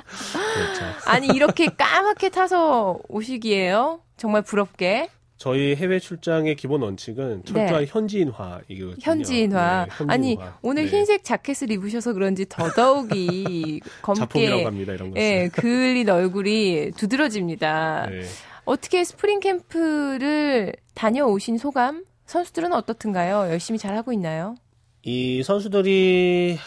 그렇죠. 0.07 0.85
아니 1.07 1.27
이렇게 1.27 1.65
까맣게 1.65 2.29
타서 2.29 2.99
오시기에요. 3.09 3.99
정말 4.15 4.43
부럽게. 4.43 5.09
저희 5.37 5.75
해외 5.75 5.99
출장의 5.99 6.55
기본 6.55 6.81
원칙은 6.81 7.43
철저한 7.45 7.85
현지인화 7.87 8.61
이거든요. 8.67 8.95
네. 8.95 8.97
현지인화. 9.01 9.85
네, 9.85 9.91
현지인화. 9.91 10.13
아니 10.13 10.37
오늘 10.63 10.85
네. 10.85 10.89
흰색 10.91 11.23
자켓을 11.23 11.69
입으셔서 11.71 12.13
그런지 12.13 12.45
더더욱이 12.49 13.79
검게 14.01 14.63
합니다. 14.63 14.93
이런 14.93 15.11
거. 15.11 15.19
예, 15.19 15.49
그을린 15.53 16.09
얼굴이 16.09 16.91
두드러집니다. 16.97 18.07
네. 18.09 18.21
어떻게 18.65 19.03
스프링 19.03 19.39
캠프를 19.39 20.73
다녀오신 20.95 21.57
소감? 21.57 22.03
선수들은 22.25 22.73
어떻든가요? 22.73 23.49
열심히 23.51 23.77
잘 23.79 23.95
하고 23.95 24.11
있나요? 24.11 24.55
이 25.03 25.41
선수들이 25.43 26.57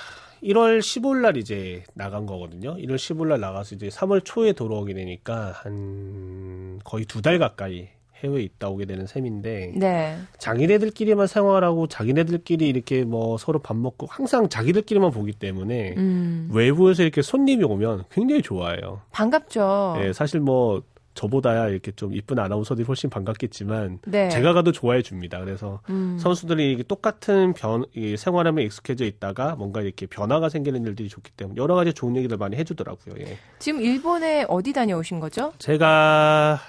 1월 0.43 0.79
15일 0.79 1.17
날 1.21 1.37
이제 1.37 1.83
나간 1.95 2.25
거거든요. 2.25 2.77
1월 2.77 2.95
15일 2.95 3.27
날 3.27 3.41
나가서 3.41 3.75
이제 3.75 3.89
3월 3.89 4.25
초에 4.25 4.53
돌아오게 4.55 4.95
되니까 4.95 5.53
한 5.57 6.81
거의 6.85 7.05
두 7.05 7.21
달 7.21 7.39
가까이 7.39 7.89
해외에 8.23 8.43
있다 8.43 8.69
오게 8.69 8.85
되는 8.85 9.07
셈인데 9.07 9.73
네. 9.77 10.19
자기네들끼리만 10.39 11.27
생활하고 11.27 11.87
자기네들끼리 11.87 12.69
이렇게 12.69 13.05
뭐 13.05 13.39
서로 13.39 13.59
밥 13.59 13.77
먹고 13.77 14.07
항상 14.11 14.49
자기들끼리만 14.49 15.11
보기 15.11 15.33
때문에 15.33 15.95
음, 15.97 16.49
외부에서 16.53 17.03
이렇게 17.03 17.23
손님이 17.23 17.65
오면 17.65 18.05
굉장히 18.11 18.43
좋아해요. 18.43 19.01
반갑죠. 19.13 19.97
예, 20.03 20.13
사실 20.13 20.41
뭐 20.41 20.83
저보다야 21.15 21.69
이렇게 21.69 21.93
좀 21.93 22.15
이쁜 22.15 22.39
아나운서들이 22.39 22.87
훨씬 22.87 23.11
반갑겠지만 23.11 23.99
네. 24.07 24.29
제가 24.29 24.53
가도 24.53 24.73
좋아해 24.73 25.03
줍니다. 25.03 25.41
그래서 25.41 25.81
음, 25.91 26.17
선수들이 26.19 26.73
이게 26.73 26.83
똑같은 26.83 27.53
변, 27.53 27.85
이 27.95 28.17
생활함에 28.17 28.63
익숙해져 28.63 29.05
있다가 29.05 29.57
뭔가 29.57 29.83
이렇게 29.83 30.07
변화가 30.07 30.49
생기는 30.49 30.85
일들이 30.85 31.09
좋기 31.09 31.33
때문에 31.33 31.61
여러 31.61 31.75
가지 31.75 31.93
좋은 31.93 32.17
얘기들 32.17 32.37
많이 32.37 32.57
해주더라고요. 32.57 33.17
예. 33.21 33.37
지금 33.59 33.81
일본에 33.83 34.47
어디 34.49 34.73
다녀오신 34.73 35.21
거죠? 35.21 35.53
제가 35.59 36.61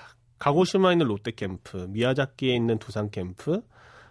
가고시마에 0.42 0.94
있는 0.94 1.06
롯데 1.06 1.32
캠프, 1.36 1.86
미야자키에 1.90 2.56
있는 2.56 2.80
두산 2.80 3.12
캠프, 3.12 3.62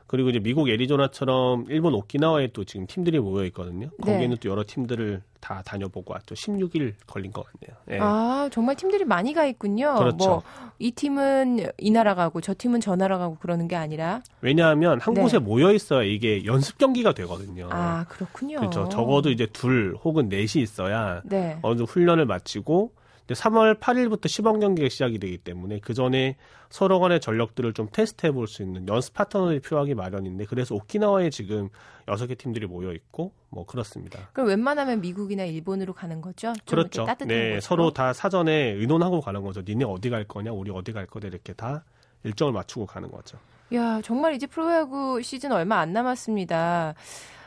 그리고 0.07 0.31
이제 0.31 0.39
미국 0.39 0.69
애리조나처럼 0.69 1.67
일본 1.69 1.95
오키나와에 1.95 2.49
또 2.53 2.65
지금 2.65 2.87
팀들이 2.87 3.19
모여 3.19 3.45
있거든요. 3.47 3.91
네. 3.99 4.13
거기에는 4.13 4.37
또 4.41 4.49
여러 4.49 4.63
팀들을 4.65 5.23
다 5.41 5.63
다녀보고 5.65 6.13
왔죠. 6.13 6.37
16일 6.37 6.95
걸린 7.07 7.33
것 7.33 7.45
같네요. 7.47 7.81
예. 7.91 7.99
아, 8.01 8.49
정말 8.53 8.77
팀들이 8.77 9.05
많이 9.05 9.33
가 9.33 9.45
있군요. 9.45 9.95
그렇죠. 9.97 10.17
뭐, 10.29 10.43
이 10.79 10.93
팀은 10.93 11.67
이 11.79 11.91
나라 11.91 12.15
가고 12.15 12.41
저 12.41 12.55
팀은 12.57 12.81
저 12.81 12.95
나라 12.95 13.19
가고 13.19 13.37
그러는 13.41 13.67
게 13.67 13.75
아니라. 13.75 14.23
왜냐하면 14.41 15.01
한 15.01 15.15
네. 15.15 15.23
곳에 15.23 15.39
모여 15.39 15.73
있어야 15.73 16.05
이게 16.05 16.45
연습 16.45 16.79
경기가 16.79 17.13
되거든요. 17.13 17.69
아, 17.73 18.05
그렇군요. 18.09 18.59
그렇죠. 18.59 18.89
적어도 18.89 19.31
이제 19.31 19.47
둘 19.47 19.97
혹은 20.05 20.29
넷이 20.29 20.63
있어야 20.63 21.23
네. 21.25 21.59
어느 21.63 21.77
정도 21.77 21.87
훈련을 21.87 22.27
마치고 22.27 22.93
이제 23.31 23.41
3월 23.41 23.79
8일부터 23.79 24.27
시범 24.27 24.59
경기가 24.59 24.89
시작이 24.89 25.21
되기 25.21 25.39
때문에 25.39 25.79
그 25.79 25.95
전에 25.95 26.37
서로 26.69 26.99
간의 26.99 27.21
전력들을 27.21 27.73
좀 27.75 27.89
테스트해 27.93 28.33
볼 28.33 28.49
수 28.49 28.63
있는 28.63 28.89
연습 28.89 29.15
파트너들이 29.15 29.61
필요하기 29.61 29.95
마련인데 29.95 30.47
그래서 30.47 30.75
오키나와에 30.75 31.31
지금 31.31 31.69
여섯 32.09 32.27
개 32.27 32.35
팀들이 32.35 32.67
모여 32.67 32.93
있고 32.93 33.33
뭐 33.49 33.65
그렇습니다. 33.65 34.31
그럼 34.33 34.49
웬만하면 34.49 35.01
미국이나 35.01 35.45
일본으로 35.45 35.93
가는 35.93 36.21
거죠? 36.21 36.53
좀 36.65 36.77
그렇죠. 36.77 37.07
네, 37.27 37.55
곳으로? 37.55 37.61
서로 37.61 37.93
다 37.93 38.13
사전에 38.13 38.53
의논하고 38.73 39.21
가는 39.21 39.43
거죠. 39.43 39.63
니네 39.65 39.85
어디 39.85 40.11
갈 40.11 40.25
거냐, 40.25 40.51
우리 40.51 40.73
어디 40.73 40.93
갈 40.93 41.07
거냐 41.07 41.29
이렇게 41.29 41.53
다 41.53 41.85
일정을 42.25 42.53
맞추고 42.53 42.87
가는 42.87 43.09
거죠. 43.13 43.39
야, 43.75 44.01
정말 44.03 44.35
이제 44.35 44.49
프로야구 44.49 45.23
시즌 45.23 45.53
얼마 45.53 45.79
안 45.79 45.93
남았습니다. 45.93 46.95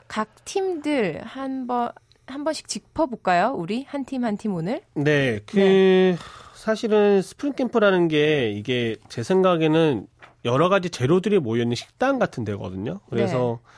각 0.08 0.30
팀들 0.46 1.24
한 1.26 1.68
번, 1.68 1.92
한 2.28 2.44
번씩 2.44 2.68
짚어볼까요? 2.68 3.54
우리 3.58 3.84
한 3.88 4.06
팀 4.06 4.24
한 4.24 4.38
팀 4.38 4.54
오늘? 4.56 4.82
네, 4.96 5.40
그 5.46 5.58
네. 5.58 6.18
사실은 6.56 7.22
스프링 7.22 7.54
캠프라는 7.54 8.08
게 8.08 8.52
이게 8.52 8.96
제 9.10 9.24
생각에는 9.24 10.08
여러 10.46 10.70
가지 10.70 10.90
재료들이 10.90 11.40
모여 11.40 11.62
있는 11.64 11.76
식당 11.76 12.20
같은 12.20 12.44
데거든요. 12.46 13.00
그래서 13.10 13.60
네. 13.62 13.70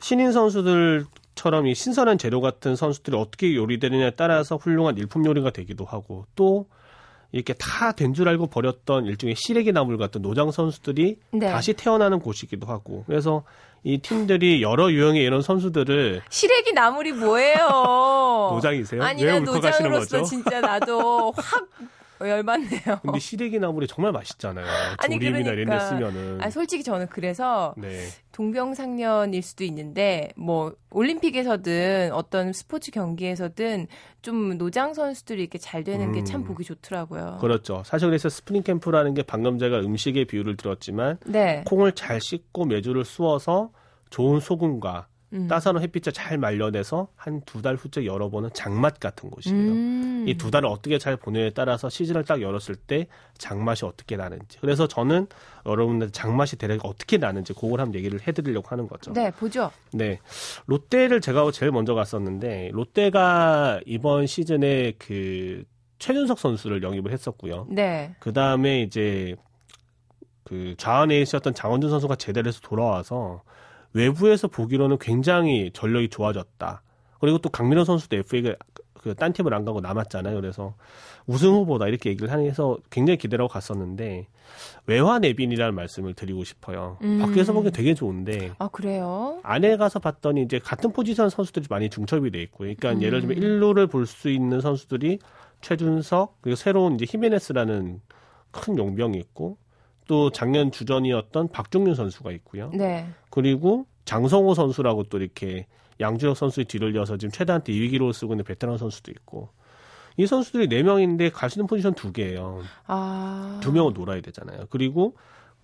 신인 0.00 0.32
선수들처럼 0.32 1.66
이 1.68 1.74
신선한 1.74 2.18
재료 2.18 2.40
같은 2.40 2.74
선수들이 2.76 3.16
어떻게 3.16 3.54
요리되느냐에 3.54 4.12
따라서 4.16 4.56
훌륭한 4.56 4.96
일품 4.98 5.24
요리가 5.24 5.50
되기도 5.50 5.84
하고 5.84 6.26
또 6.34 6.66
이렇게 7.32 7.52
다 7.54 7.92
된 7.92 8.14
줄 8.14 8.28
알고 8.28 8.46
버렸던 8.46 9.06
일종의 9.06 9.34
시래기 9.36 9.72
나물 9.72 9.98
같은 9.98 10.22
노장 10.22 10.50
선수들이 10.50 11.16
네. 11.32 11.50
다시 11.50 11.72
태어나는 11.74 12.20
곳이기도 12.20 12.66
하고 12.66 13.04
그래서 13.06 13.42
이 13.84 13.98
팀들이 13.98 14.62
여러 14.62 14.90
유형의 14.90 15.22
이런 15.22 15.42
선수들을 15.42 16.22
시래기 16.28 16.72
나물이 16.72 17.12
뭐예요? 17.12 17.58
노장이세요? 18.54 19.02
아니, 19.02 19.22
왜 19.24 19.38
노장으로서 19.40 20.18
거죠? 20.18 20.24
진짜 20.24 20.60
나도 20.60 21.32
확 21.36 21.68
열받네요. 22.20 23.00
근데 23.02 23.18
시래기 23.18 23.58
나물이 23.58 23.86
정말 23.86 24.12
맛있잖아요. 24.12 24.64
조림이나 25.06 25.38
이런 25.38 25.44
데 25.44 25.64
그러니까. 25.64 25.80
쓰면은. 25.80 26.42
아, 26.42 26.50
솔직히 26.50 26.82
저는 26.82 27.08
그래서 27.08 27.74
네. 27.76 28.06
동병상련일 28.32 29.42
수도 29.42 29.64
있는데 29.64 30.30
뭐 30.36 30.74
올림픽에서든 30.90 32.12
어떤 32.12 32.52
스포츠 32.52 32.90
경기에서든 32.90 33.86
좀 34.22 34.58
노장 34.58 34.94
선수들이 34.94 35.40
이렇게 35.40 35.58
잘 35.58 35.84
되는 35.84 36.12
게 36.12 36.23
참 36.23 36.40
음. 36.40 36.44
보기 36.44 36.64
좋더라고요. 36.64 37.38
그렇죠. 37.40 37.82
사실 37.84 38.08
그래서 38.08 38.28
스프링 38.28 38.62
캠프라는 38.62 39.14
게 39.14 39.22
방금 39.22 39.58
제가 39.58 39.80
음식의 39.80 40.26
비유를 40.26 40.56
들었지만 40.56 41.18
네. 41.26 41.62
콩을 41.66 41.92
잘 41.92 42.20
씻고 42.20 42.64
메주를 42.66 43.04
쑤어서 43.04 43.70
좋은 44.10 44.40
소금과 44.40 45.08
음. 45.32 45.48
따사로운 45.48 45.82
햇빛에 45.82 46.12
잘 46.12 46.38
말려내서 46.38 47.08
한 47.16 47.40
두 47.44 47.60
달 47.62 47.74
후째 47.74 48.06
열어보는 48.06 48.50
장맛 48.54 49.00
같은 49.00 49.28
곳이에요. 49.30 49.56
음. 49.72 50.24
이 50.28 50.35
두 50.35 50.50
달을 50.50 50.68
어떻게 50.68 50.98
잘 50.98 51.16
보내에 51.16 51.50
따라서 51.50 51.88
시즌을 51.88 52.24
딱 52.24 52.40
열었을 52.40 52.76
때 52.76 53.08
장맛이 53.38 53.84
어떻게 53.84 54.16
나는지. 54.16 54.58
그래서 54.60 54.86
저는 54.86 55.26
여러분들 55.66 56.10
장맛이 56.12 56.56
대략 56.56 56.84
어떻게 56.84 57.16
나는지 57.18 57.52
그걸 57.54 57.80
한번 57.80 57.96
얘기를 57.96 58.20
해드리려고 58.26 58.68
하는 58.68 58.86
거죠. 58.88 59.12
네, 59.12 59.30
보죠. 59.32 59.70
네. 59.92 60.20
롯데를 60.66 61.20
제가 61.20 61.50
제일 61.50 61.72
먼저 61.72 61.94
갔었는데, 61.94 62.70
롯데가 62.72 63.80
이번 63.84 64.26
시즌에 64.26 64.92
그, 64.98 65.64
최준석 65.98 66.38
선수를 66.38 66.82
영입을 66.82 67.10
했었고요. 67.12 67.66
네. 67.70 68.14
그 68.20 68.32
다음에 68.32 68.82
이제, 68.82 69.34
그, 70.44 70.74
좌완 70.78 71.10
에이스였던 71.10 71.54
장원준 71.54 71.90
선수가 71.90 72.16
제대로 72.16 72.46
해서 72.48 72.60
돌아와서, 72.62 73.42
외부에서 73.96 74.46
보기로는 74.48 74.98
굉장히 74.98 75.70
전력이 75.72 76.10
좋아졌다. 76.10 76.82
그리고 77.18 77.38
또 77.38 77.48
강민호 77.48 77.84
선수도 77.84 78.16
FA가 78.16 78.54
그딴 78.94 79.32
팀을 79.32 79.54
안 79.54 79.64
가고 79.64 79.80
남았잖아요. 79.80 80.34
그래서 80.40 80.74
우승 81.26 81.52
후보다 81.52 81.86
이렇게 81.86 82.10
얘기를 82.10 82.28
해서 82.30 82.76
굉장히 82.90 83.16
기대를 83.16 83.44
하고 83.44 83.52
갔었는데, 83.52 84.26
외화 84.86 85.18
내빈이라는 85.18 85.74
말씀을 85.74 86.14
드리고 86.14 86.44
싶어요. 86.44 86.98
음. 87.02 87.18
밖에서 87.20 87.52
보기 87.52 87.70
되게 87.70 87.94
좋은데, 87.94 88.52
아, 88.58 88.68
그래요? 88.68 89.40
안에 89.42 89.76
가서 89.76 89.98
봤더니 89.98 90.42
이제 90.42 90.58
같은 90.58 90.92
포지션 90.92 91.30
선수들이 91.30 91.66
많이 91.70 91.88
중첩이 91.88 92.30
돼 92.32 92.42
있고, 92.42 92.58
그러니까 92.58 92.92
음. 92.92 93.02
예를 93.02 93.20
들면 93.22 93.38
1루를 93.38 93.90
볼 93.90 94.06
수 94.06 94.28
있는 94.28 94.60
선수들이 94.60 95.18
최준석 95.62 96.42
그리고 96.42 96.56
새로운 96.56 96.94
이제 96.96 97.06
히메네스라는 97.08 98.00
큰 98.50 98.78
용병이 98.78 99.18
있고, 99.18 99.56
또 100.06 100.30
작년 100.30 100.70
주전이었던 100.70 101.48
박종윤 101.48 101.94
선수가 101.94 102.32
있고요. 102.32 102.70
네. 102.74 103.08
그리고 103.30 103.86
장성호 104.04 104.54
선수라고 104.54 105.04
또 105.04 105.18
이렇게 105.18 105.66
양주혁 106.00 106.36
선수의 106.36 106.66
뒤를 106.66 106.94
이어서 106.94 107.16
지금 107.16 107.32
최다한테 107.32 107.72
2위 107.72 107.90
기록을 107.90 108.12
쓰고 108.12 108.34
있는 108.34 108.44
베테랑 108.44 108.76
선수도 108.78 109.10
있고, 109.10 109.48
이 110.16 110.26
선수들이 110.26 110.68
4명인데 110.68 111.30
갈 111.32 111.50
수 111.50 111.58
있는 111.58 111.66
포지션 111.66 111.94
2개예요. 111.94 112.60
아. 112.86 113.58
두 113.62 113.72
명은 113.72 113.94
놀아야 113.94 114.20
되잖아요. 114.20 114.66
그리고 114.70 115.16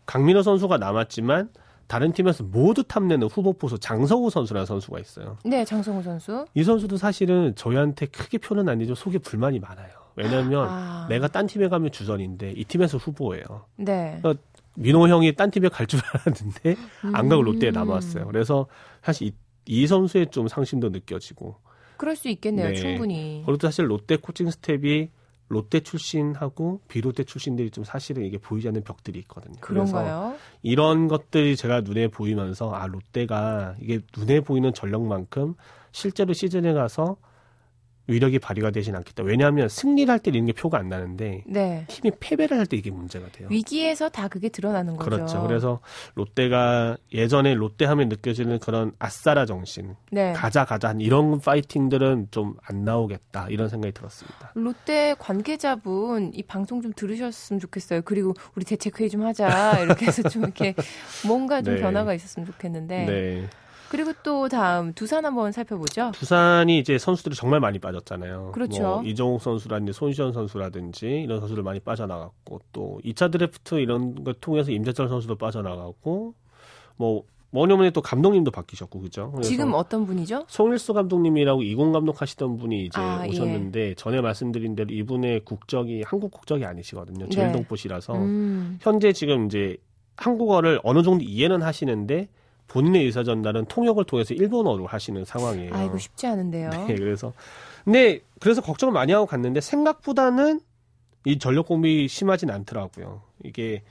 강민호 0.07 0.43
선수가 0.43 0.79
남았지만 0.79 1.51
다른 1.87 2.13
팀에서 2.13 2.45
모두 2.45 2.83
탐내는 2.83 3.29
후보 3.29 3.53
포수 3.53 3.79
장성우 3.79 4.31
선수라는 4.31 4.67
선수가 4.67 4.99
있어요. 5.01 5.37
네, 5.45 5.65
장성호 5.65 6.03
선수. 6.03 6.47
이 6.55 6.65
선수도 6.65 6.97
사실은 6.97 7.55
저희한테 7.55 8.07
크게 8.07 8.39
표는 8.39 8.69
아니죠. 8.69 8.95
속에 8.95 9.19
불만이 9.19 9.59
많아요. 9.61 9.91
왜냐하면 10.17 10.67
아. 10.69 11.07
내가 11.09 11.29
딴 11.29 11.47
팀에 11.47 11.69
가면 11.69 11.91
주전인데 11.93 12.53
이 12.57 12.65
팀에서 12.65 12.99
후보예요. 12.99 13.67
네. 13.77 14.21
민호 14.77 15.09
형이 15.09 15.35
딴 15.35 15.51
팀에 15.51 15.69
갈 15.69 15.87
줄 15.87 16.01
알았는데 16.13 16.77
안 17.13 17.29
가고 17.29 17.43
음. 17.43 17.45
롯데에 17.45 17.71
남았어요. 17.71 18.27
그래서 18.27 18.67
사실 19.03 19.29
이, 19.29 19.33
이 19.67 19.87
선수의 19.87 20.29
좀 20.31 20.49
상심도 20.49 20.89
느껴지고 20.91 21.57
그럴 21.97 22.17
수 22.17 22.29
있겠네요. 22.29 22.69
네. 22.69 22.75
충분히. 22.75 23.43
그리고 23.45 23.59
또 23.59 23.67
사실 23.69 23.89
롯데 23.89 24.17
코칭 24.17 24.51
스텝이 24.51 25.11
롯데 25.49 25.81
출신하고 25.81 26.81
비롯데 26.89 27.25
출신들이 27.25 27.71
좀 27.71 27.85
사실은 27.85 28.25
이게 28.25 28.39
보이지 28.39 28.69
않는 28.69 28.85
벽들이 28.85 29.19
있거든요. 29.21 29.55
그래서 29.61 29.93
그런가요? 29.93 30.37
이런 30.63 31.09
것들이 31.09 31.57
제가 31.57 31.83
눈에 31.83 32.09
보이면서 32.09 32.73
아 32.73 32.87
롯데가 32.87 33.77
이게 33.81 34.01
눈에 34.17 34.41
보이는 34.41 34.73
전력만큼 34.73 35.55
실제로 35.93 36.33
시즌에 36.33 36.73
가서 36.73 37.19
위력이 38.09 38.39
발휘가 38.41 38.71
되진 38.71 38.97
않겠다. 38.97 39.23
왜냐하면 39.23 39.69
승리를 39.69 40.11
할 40.13 40.19
때 40.19 40.31
이런 40.33 40.47
게 40.47 40.53
표가 40.53 40.79
안 40.79 40.89
나는데 40.89 41.45
네. 41.47 41.85
팀이 41.89 42.13
패배를 42.21 42.59
할 42.59 42.67
때 42.67 42.77
이게 42.77 42.91
문제가 42.91 43.29
돼요. 43.31 43.49
위기에서 43.51 44.09
다 44.09 44.29
그게 44.29 44.49
드러나는 44.49 44.97
거죠. 44.97 45.11
그렇죠. 45.11 45.43
그래서 45.43 45.81
롯데가 46.15 46.97
예전에 47.13 47.55
롯데 47.55 47.85
하면 47.85 48.09
느껴지는 48.09 48.59
그런 48.59 48.93
아싸라 48.99 49.47
정신, 49.47 49.95
네. 50.11 50.33
가자 50.33 50.65
가자 50.65 50.95
이런 50.99 51.41
파이팅들은 51.41 52.29
좀 52.31 52.55
안 52.67 52.85
나오겠다 52.85 53.49
이런 53.51 53.69
생각이 53.69 53.93
들었습니다. 53.93 54.53
롯데 54.55 55.15
관계자분 55.19 56.33
이 56.35 56.43
방송 56.43 56.83
좀 56.83 56.93
들으셨으면 56.95 57.61
좋겠어요. 57.61 58.03
그리고 58.03 58.35
우리 58.55 58.65
대책회의 58.65 59.11
좀 59.11 59.23
하자 59.25 59.81
이렇게 59.83 60.07
해서 60.07 60.23
좀 60.29 60.43
이렇게 60.45 60.75
뭔가 61.27 61.63
좀 61.63 61.75
네. 61.75 61.81
변화가 61.81 62.15
있었으면 62.15 62.47
좋겠는데. 62.47 63.49
네. 63.93 64.05
그리고 64.05 64.13
또 64.23 64.49
다음 64.49 64.95
두산 64.95 65.25
한번 65.27 65.53
살펴보죠. 65.53 66.13
두산이 66.15 66.79
이제 66.79 66.97
선수들이 66.97 67.35
정말 67.35 67.61
많이 67.61 67.79
빠졌잖아요. 67.79 68.53
그렇죠. 68.53 68.83
뭐 68.83 69.03
이정욱 69.03 69.43
선수라든지 69.43 69.93
손시현 69.93 70.33
선수라든지 70.33 71.07
이런 71.07 71.41
선수들 71.41 71.63
많이 71.63 71.79
빠져나갔고 71.79 72.61
또 72.73 73.01
2차 73.05 73.31
드래프트 73.31 73.77
이런 73.77 74.25
걸 74.25 74.35
통해서 74.35 74.73
임재철 74.73 75.09
선수도 75.09 75.37
빠져나갔고 75.37 76.35
뭐 76.97 77.25
뭐냐면 77.51 77.93
또 77.93 78.01
감독님도 78.01 78.51
바뀌셨고 78.51 79.01
그죠? 79.01 79.35
지금 79.43 79.75
어떤 79.75 80.07
분이죠? 80.07 80.47
송일수 80.49 80.95
감독님이라고 80.95 81.63
이공 81.63 81.93
감독 81.93 82.23
하시던 82.23 82.57
분이 82.57 82.87
이제 82.87 82.99
아, 82.99 83.27
오셨는데 83.29 83.95
전에 83.97 84.23
말씀드린 84.23 84.75
대로 84.75 84.91
이분의 84.91 85.41
국적이 85.45 86.03
한국 86.07 86.31
국적이 86.31 86.65
아니시거든요. 86.65 87.27
네. 87.27 87.31
제일동포시라서 87.31 88.15
음, 88.15 88.79
현재 88.81 89.13
지금 89.13 89.47
이제 89.47 89.77
한국어를 90.17 90.81
어느 90.83 91.03
정도 91.03 91.25
이해는 91.25 91.61
하시는데 91.61 92.29
본인의 92.73 93.05
의사 93.05 93.23
전달은 93.23 93.67
통역을 93.67 94.05
통해서 94.05 94.33
일본어로 94.33 94.87
하시는 94.87 95.25
상황이에요. 95.27 95.75
아이고 95.75 95.99
쉽지 95.99 96.27
않은데요. 96.27 96.71
네, 96.89 96.95
그래서 96.95 97.35
근데 97.85 98.21
그래서 98.41 98.63
걱정을 98.63 98.93
많이 98.93 99.13
하고 99.13 99.27
갔는데 99.27 99.61
생각보다는 99.61 100.61
이 101.27 101.39
전력 101.39 101.67
공백이 101.67 102.09
심하진 102.09 102.51
않더라고요. 102.51 103.21
이게 103.45 103.83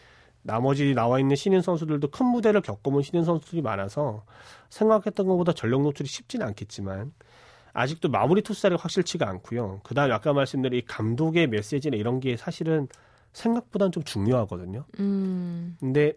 나머지 0.42 0.96
나와 0.96 1.20
있는 1.20 1.36
신인 1.36 1.62
선수들도 1.62 2.10
큰 2.10 2.26
무대를 2.26 2.62
겪어본 2.62 3.04
신인 3.04 3.24
선수들이 3.24 3.62
많아서 3.62 4.24
생각했던 4.70 5.28
것보다 5.28 5.54
전력 5.54 5.84
노출이 5.84 6.10
쉽지는 6.10 6.48
않겠지만 6.48 7.14
아직도 7.74 8.10
마무리 8.10 8.42
투수자리가 8.42 8.82
확실치가 8.82 9.30
않고요. 9.30 9.82
그다음 9.84 10.12
아까 10.12 10.34
말씀드린 10.34 10.80
이 10.80 10.86
감독의 10.86 11.48
메시지나 11.48 11.96
이런 11.98 12.20
게 12.20 12.36
사실은 12.36 12.88
생각보다는 13.34 13.92
좀 13.92 14.04
중요하거든요. 14.04 14.86
음, 15.00 15.78
근데 15.80 16.14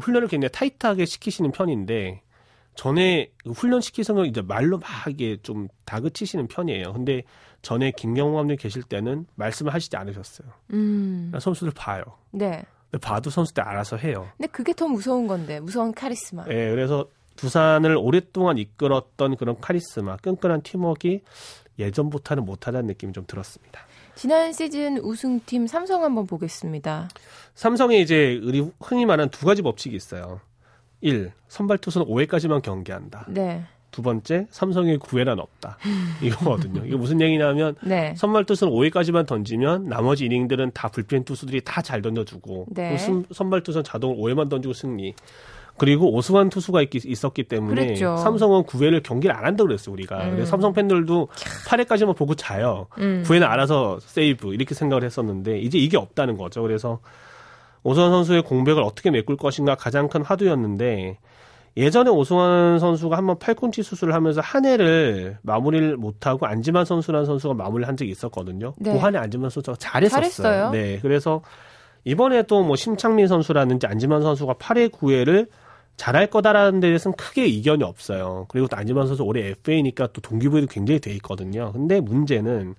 훈련을 0.00 0.28
굉장히 0.28 0.50
타이트하게 0.52 1.04
시키시는 1.04 1.52
편인데 1.52 2.22
전에 2.74 3.30
그 3.44 3.52
훈련 3.52 3.80
시키성을 3.80 4.26
이제 4.26 4.42
말로 4.42 4.78
막 4.78 4.88
이게 5.08 5.36
좀 5.42 5.68
다그치시는 5.84 6.48
편이에요. 6.48 6.92
근데 6.92 7.22
전에 7.62 7.92
김경호 7.92 8.34
감독이 8.36 8.60
계실 8.60 8.82
때는 8.82 9.26
말씀을 9.36 9.72
하시지 9.72 9.96
않으셨어요. 9.96 10.48
음, 10.72 11.28
그러니까 11.30 11.40
선수들 11.40 11.72
봐요. 11.74 12.02
네. 12.30 12.62
봐도 13.00 13.30
선수들 13.30 13.62
알아서 13.62 13.96
해요. 13.96 14.28
근데 14.36 14.48
그게 14.48 14.72
더 14.72 14.86
무서운 14.86 15.26
건데 15.26 15.60
무서운 15.60 15.92
카리스마. 15.92 16.44
예, 16.48 16.70
그래서 16.70 17.08
두산을 17.36 17.96
오랫동안 17.96 18.58
이끌었던 18.58 19.36
그런 19.36 19.58
카리스마, 19.60 20.16
끈끈한 20.18 20.62
팀워크가 20.62 21.18
예전부터는 21.78 22.44
못하다는 22.44 22.86
느낌이 22.86 23.12
좀 23.12 23.24
들었습니다. 23.26 23.80
지난 24.16 24.52
시즌 24.52 24.98
우승팀 24.98 25.66
삼성 25.66 26.04
한번 26.04 26.26
보겠습니다. 26.26 27.08
삼성에 27.54 27.98
이제 27.98 28.40
우리 28.42 28.64
흔히 28.80 29.06
말하는 29.06 29.30
두 29.30 29.44
가지 29.46 29.62
법칙이 29.62 29.94
있어요. 29.96 30.40
1. 31.00 31.32
선발 31.48 31.78
투수는 31.78 32.06
5회까지만 32.06 32.62
경기한다. 32.62 33.26
네, 33.28 33.64
두 33.90 34.00
번째, 34.02 34.46
삼성의 34.50 34.98
9회란 34.98 35.38
없다. 35.38 35.76
이거거든요. 36.22 36.84
이게 36.86 36.96
무슨 36.96 37.20
얘기냐면 37.20 37.74
네, 37.84 38.14
선발 38.16 38.44
투수는 38.46 38.72
5회까지만 38.72 39.26
던지면 39.26 39.88
나머지 39.88 40.24
이닝들은 40.26 40.70
다 40.72 40.88
불펜 40.88 41.24
투수들이 41.24 41.60
다 41.62 41.82
잘 41.82 42.00
던져주고 42.00 42.66
네. 42.70 42.96
선발 43.32 43.62
투수는 43.62 43.84
자동으로 43.84 44.18
5회만 44.22 44.48
던지고 44.48 44.72
승리. 44.74 45.14
그리고 45.76 46.12
오승환 46.12 46.50
투수가 46.50 46.82
있, 46.82 46.88
있었기 47.04 47.44
때문에 47.44 47.84
그랬죠. 47.86 48.16
삼성은 48.16 48.62
9회를 48.62 49.02
경기를 49.02 49.34
안 49.34 49.44
한다고 49.44 49.66
그랬어요 49.68 49.92
우리가. 49.92 50.24
음. 50.24 50.30
그래서 50.32 50.50
삼성 50.50 50.72
팬들도 50.72 51.28
8회까지만 51.68 52.16
보고 52.16 52.34
자요. 52.34 52.86
음, 52.98 53.24
9회는 53.26 53.42
알아서 53.44 53.98
세이브 54.00 54.54
이렇게 54.54 54.74
생각을 54.74 55.02
했었는데 55.04 55.58
이제 55.58 55.78
이게 55.78 55.96
없다는 55.96 56.36
거죠. 56.36 56.62
그래서 56.62 57.00
오승환 57.82 58.10
선수의 58.10 58.42
공백을 58.42 58.82
어떻게 58.82 59.10
메꿀 59.10 59.36
것인가 59.36 59.74
가장 59.74 60.08
큰 60.08 60.22
화두였는데 60.22 61.18
예전에 61.76 62.08
오승환 62.08 62.78
선수가 62.78 63.16
한번 63.16 63.38
팔꿈치 63.40 63.82
수술을 63.82 64.14
하면서 64.14 64.40
한 64.40 64.64
해를 64.64 65.38
마무리를 65.42 65.96
못하고 65.96 66.46
안지만 66.46 66.84
선수라는 66.84 67.26
선수가 67.26 67.54
마무리를 67.54 67.88
한 67.88 67.96
적이 67.96 68.12
있었거든요. 68.12 68.74
네. 68.78 68.92
그 68.92 68.98
한해 68.98 69.18
안지만 69.18 69.50
선수가 69.50 69.76
잘했었어요. 69.80 70.20
잘했어요. 70.22 70.70
네, 70.70 71.00
그래서 71.02 71.42
이번에 72.04 72.44
또 72.44 72.62
뭐 72.62 72.76
심창민 72.76 73.26
선수라든지 73.26 73.86
안지만 73.88 74.22
선수가 74.22 74.54
8회 74.54 74.90
9회를 74.92 75.48
잘할 75.96 76.28
거다라는 76.28 76.80
데에서는 76.80 77.16
크게 77.16 77.46
이견이 77.46 77.84
없어요. 77.84 78.46
그리고 78.48 78.66
또 78.68 78.76
안지만 78.76 79.06
선수 79.06 79.22
올해 79.22 79.48
FA니까 79.48 80.08
또 80.12 80.20
동기부여도 80.20 80.66
굉장히 80.66 81.00
돼 81.00 81.12
있거든요. 81.14 81.72
근데 81.72 82.00
문제는 82.00 82.74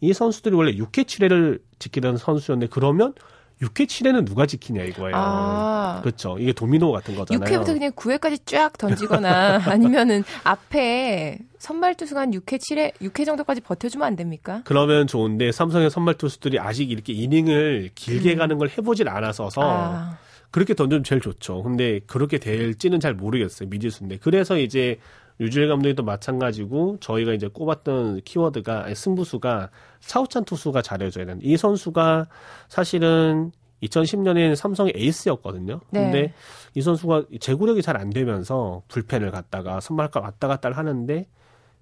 이 0.00 0.12
선수들이 0.12 0.54
원래 0.54 0.72
6회 0.72 1.04
7회를 1.04 1.60
지키던 1.78 2.16
선수였는데 2.16 2.70
그러면 2.70 3.14
6회 3.62 3.86
7회는 3.86 4.26
누가 4.26 4.46
지키냐 4.46 4.82
이거예요. 4.82 5.14
아, 5.14 6.00
그렇죠. 6.02 6.36
이게 6.38 6.52
도미노 6.52 6.90
같은 6.92 7.14
거잖아요. 7.14 7.60
6회부터 7.60 7.66
그냥 7.66 7.92
9회까지 7.92 8.46
쫙 8.46 8.76
던지거나 8.76 9.62
아니면은 9.66 10.24
앞에 10.42 11.38
선발 11.58 11.94
투수가 11.94 12.20
한 12.20 12.30
6회, 12.32 12.58
7회, 12.58 12.92
6회 13.00 13.24
정도까지 13.24 13.60
버텨주면 13.60 14.06
안 14.06 14.16
됩니까? 14.16 14.62
그러면 14.64 15.06
좋은데 15.06 15.52
삼성의 15.52 15.90
선발 15.90 16.14
투수들이 16.14 16.58
아직 16.58 16.90
이렇게 16.90 17.12
이닝을 17.12 17.90
길게 17.94 18.34
가는 18.34 18.58
걸 18.58 18.68
해보질 18.76 19.08
않아서서 19.08 19.60
음. 19.60 19.66
아, 19.66 20.18
그렇게 20.54 20.72
던지면 20.72 21.02
제일 21.02 21.20
좋죠. 21.20 21.64
근데 21.64 21.98
그렇게 22.06 22.38
될지는 22.38 23.00
잘 23.00 23.12
모르겠어요. 23.12 23.68
미지수인데. 23.68 24.18
그래서 24.18 24.56
이제 24.56 25.00
유주일 25.40 25.66
감독도 25.66 26.04
마찬가지고 26.04 26.98
저희가 27.00 27.32
이제 27.32 27.48
꼽았던 27.48 28.20
키워드가 28.20 28.84
아니, 28.84 28.94
승부수가 28.94 29.70
차우찬 29.98 30.44
투수가 30.44 30.80
잘해줘야 30.80 31.26
되는. 31.26 31.40
이 31.42 31.56
선수가 31.56 32.28
사실은 32.68 33.50
2010년에는 33.82 34.54
삼성의 34.54 34.92
에이스였거든요. 34.94 35.80
네. 35.90 36.00
근데 36.04 36.34
이 36.76 36.82
선수가 36.82 37.24
제구력이 37.40 37.82
잘 37.82 37.96
안 37.96 38.10
되면서 38.10 38.82
불펜을 38.86 39.32
갔다가 39.32 39.80
선발과 39.80 40.20
왔다 40.20 40.46
갔다 40.46 40.70
하는데 40.70 41.26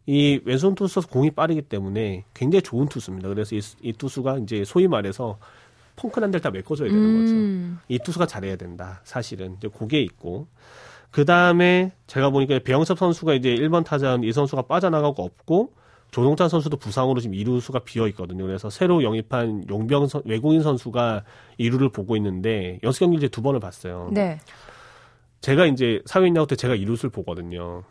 이 0.06 0.40
왼손 0.46 0.74
투수 0.74 1.06
공이 1.08 1.32
빠르기 1.32 1.60
때문에 1.60 2.24
굉장히 2.32 2.62
좋은 2.62 2.88
투수입니다. 2.88 3.28
그래서 3.28 3.54
이, 3.54 3.60
이 3.82 3.92
투수가 3.92 4.38
이제 4.38 4.64
소위 4.64 4.88
말해서 4.88 5.38
펑크난 5.96 6.30
데를 6.30 6.40
다 6.40 6.50
메꿔줘야 6.50 6.88
되는 6.88 7.20
거죠. 7.20 7.34
음, 7.34 7.78
이 7.88 7.98
투수가 7.98 8.26
잘해야 8.26 8.56
된다. 8.56 9.00
사실은 9.04 9.54
이제 9.58 9.68
그게 9.68 10.00
있고 10.02 10.46
그 11.10 11.24
다음에 11.24 11.92
제가 12.06 12.30
보니까 12.30 12.58
배영섭 12.60 12.98
선수가 12.98 13.34
이제 13.34 13.54
1번 13.54 13.84
타자는 13.84 14.24
이 14.24 14.32
선수가 14.32 14.62
빠져나가고 14.62 15.22
없고 15.22 15.72
조동찬 16.10 16.48
선수도 16.48 16.76
부상으로 16.76 17.20
지금 17.20 17.34
이루수가 17.34 17.80
비어 17.80 18.06
있거든요. 18.08 18.44
그래서 18.46 18.68
새로 18.70 19.02
영입한 19.02 19.64
용병 19.70 20.08
선- 20.08 20.22
외국인 20.26 20.62
선수가 20.62 21.24
이루를 21.58 21.88
보고 21.90 22.16
있는데 22.16 22.78
연습 22.82 23.00
경기 23.00 23.16
이제 23.16 23.28
두 23.28 23.40
번을 23.42 23.60
봤어요. 23.60 24.10
네. 24.12 24.38
제가 25.40 25.66
이제 25.66 26.00
사회인 26.06 26.36
야구 26.36 26.46
때 26.46 26.56
제가 26.56 26.74
이루수를 26.74 27.10
보거든요. 27.10 27.82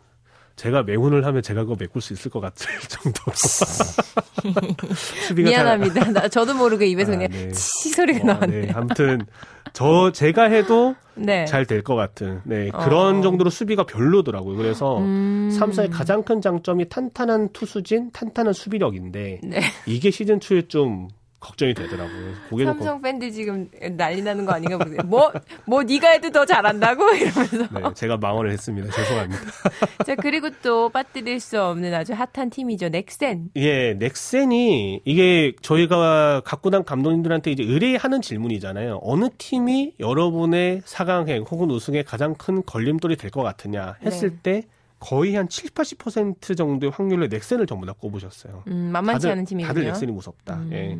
제가 0.56 0.82
맹훈을 0.82 1.24
하면 1.26 1.42
제가 1.42 1.62
그거 1.64 1.76
메꿀 1.78 2.02
수 2.02 2.12
있을 2.12 2.30
것 2.30 2.40
같을 2.40 2.66
정도로 2.88 3.32
수비가 5.26 5.50
잘- 5.50 5.64
미안합니다. 5.78 6.12
나 6.12 6.28
저도 6.28 6.54
모르게 6.54 6.86
입에서 6.86 7.12
아, 7.12 7.16
그냥 7.16 7.30
네. 7.30 7.50
치 7.52 7.90
소리가 7.90 8.20
어, 8.22 8.26
나왔네. 8.34 8.60
네, 8.66 8.72
아무튼 8.74 9.26
저 9.72 10.12
제가 10.12 10.44
해도 10.44 10.94
네. 11.14 11.44
잘될 11.46 11.82
것 11.82 11.94
같은 11.94 12.40
네 12.44 12.70
그런 12.70 13.18
어. 13.18 13.22
정도로 13.22 13.50
수비가 13.50 13.84
별로더라고요. 13.84 14.56
그래서 14.56 14.98
음. 14.98 15.50
삼성의 15.50 15.90
가장 15.90 16.22
큰 16.22 16.40
장점이 16.40 16.88
탄탄한 16.88 17.50
투수진, 17.52 18.10
탄탄한 18.12 18.52
수비력인데 18.52 19.40
네. 19.42 19.60
이게 19.86 20.10
시즌 20.10 20.40
초에 20.40 20.62
좀 20.68 21.08
걱정이 21.42 21.74
되더라고요. 21.74 22.34
좀 22.50 22.64
삼성 22.64 23.02
팬들 23.02 23.32
지금 23.32 23.68
난리 23.96 24.22
나는 24.22 24.46
거 24.46 24.52
아닌가 24.52 24.78
보세요. 24.78 25.00
뭐, 25.04 25.32
뭐, 25.66 25.82
네가 25.82 26.10
해도 26.10 26.30
더 26.30 26.46
잘한다고? 26.46 27.02
이러면서. 27.16 27.68
걱- 27.68 27.82
네, 27.82 27.94
제가 27.94 28.16
망언을 28.16 28.52
했습니다. 28.52 28.88
죄송합니다. 28.92 29.42
자, 30.06 30.14
그리고 30.14 30.50
또 30.62 30.88
빠뜨릴 30.88 31.40
수 31.40 31.60
없는 31.60 31.92
아주 31.94 32.12
핫한 32.14 32.50
팀이죠. 32.50 32.90
넥센. 32.90 33.50
예, 33.56 33.94
넥센이 33.94 35.00
이게 35.04 35.52
저희가 35.62 36.42
갖고 36.44 36.70
난 36.70 36.84
감독님들한테 36.84 37.50
이제 37.50 37.64
의뢰하는 37.64 38.22
질문이잖아요. 38.22 39.00
어느 39.02 39.28
팀이 39.36 39.94
여러분의 39.98 40.82
4강행 40.82 41.50
혹은 41.50 41.70
우승에 41.70 42.02
가장 42.02 42.34
큰 42.36 42.62
걸림돌이 42.64 43.16
될 43.16 43.32
것 43.32 43.42
같으냐 43.42 43.96
했을 44.04 44.30
네. 44.30 44.36
때 44.42 44.62
거의 45.02 45.34
한 45.34 45.48
7, 45.48 45.70
80% 45.70 46.56
정도의 46.56 46.92
확률로 46.92 47.26
넥센을 47.26 47.66
전부 47.66 47.86
다 47.86 47.92
꼽으셨어요. 47.92 48.62
음, 48.68 48.90
만만치 48.92 49.22
다들, 49.22 49.32
않은 49.32 49.44
팀이군요. 49.46 49.66
다들 49.66 49.84
넥센이 49.84 50.12
무섭다. 50.12 50.54
음. 50.54 50.72
예. 50.72 50.96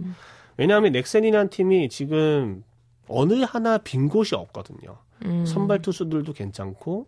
왜냐하면 0.57 0.91
넥센이라는 0.91 1.51
팀이 1.51 1.89
지금 1.89 2.65
어느 3.07 3.35
하나 3.45 3.79
빈 3.79 4.09
곳이 4.09 4.35
없거든요. 4.35 4.99
음. 5.25 5.47
선발 5.47 5.83
투수들도 5.83 6.33
괜찮고 6.33 7.07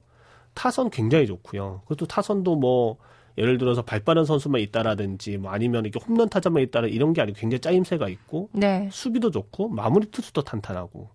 타선 0.55 0.91
굉장히 0.91 1.27
좋고요. 1.27 1.81
그것도 1.83 2.07
타선도 2.07 2.55
뭐 2.55 2.97
예를 3.39 3.59
들어서 3.59 3.83
발 3.83 3.99
빠른 3.99 4.25
선수만 4.25 4.61
있다라든지 4.61 5.39
뭐 5.39 5.51
아니면 5.51 5.85
이렇게 5.85 5.99
홈런 6.07 6.29
타자만 6.29 6.63
있다라 6.63 6.87
이런 6.87 7.13
게 7.13 7.21
아니고 7.23 7.37
굉장히 7.41 7.61
짜임새가 7.61 8.09
있고 8.09 8.51
네. 8.53 8.89
수비도 8.93 9.33
좋고 9.33 9.69
마무리 9.69 10.07
투수도 10.07 10.43
탄탄하고 10.43 11.09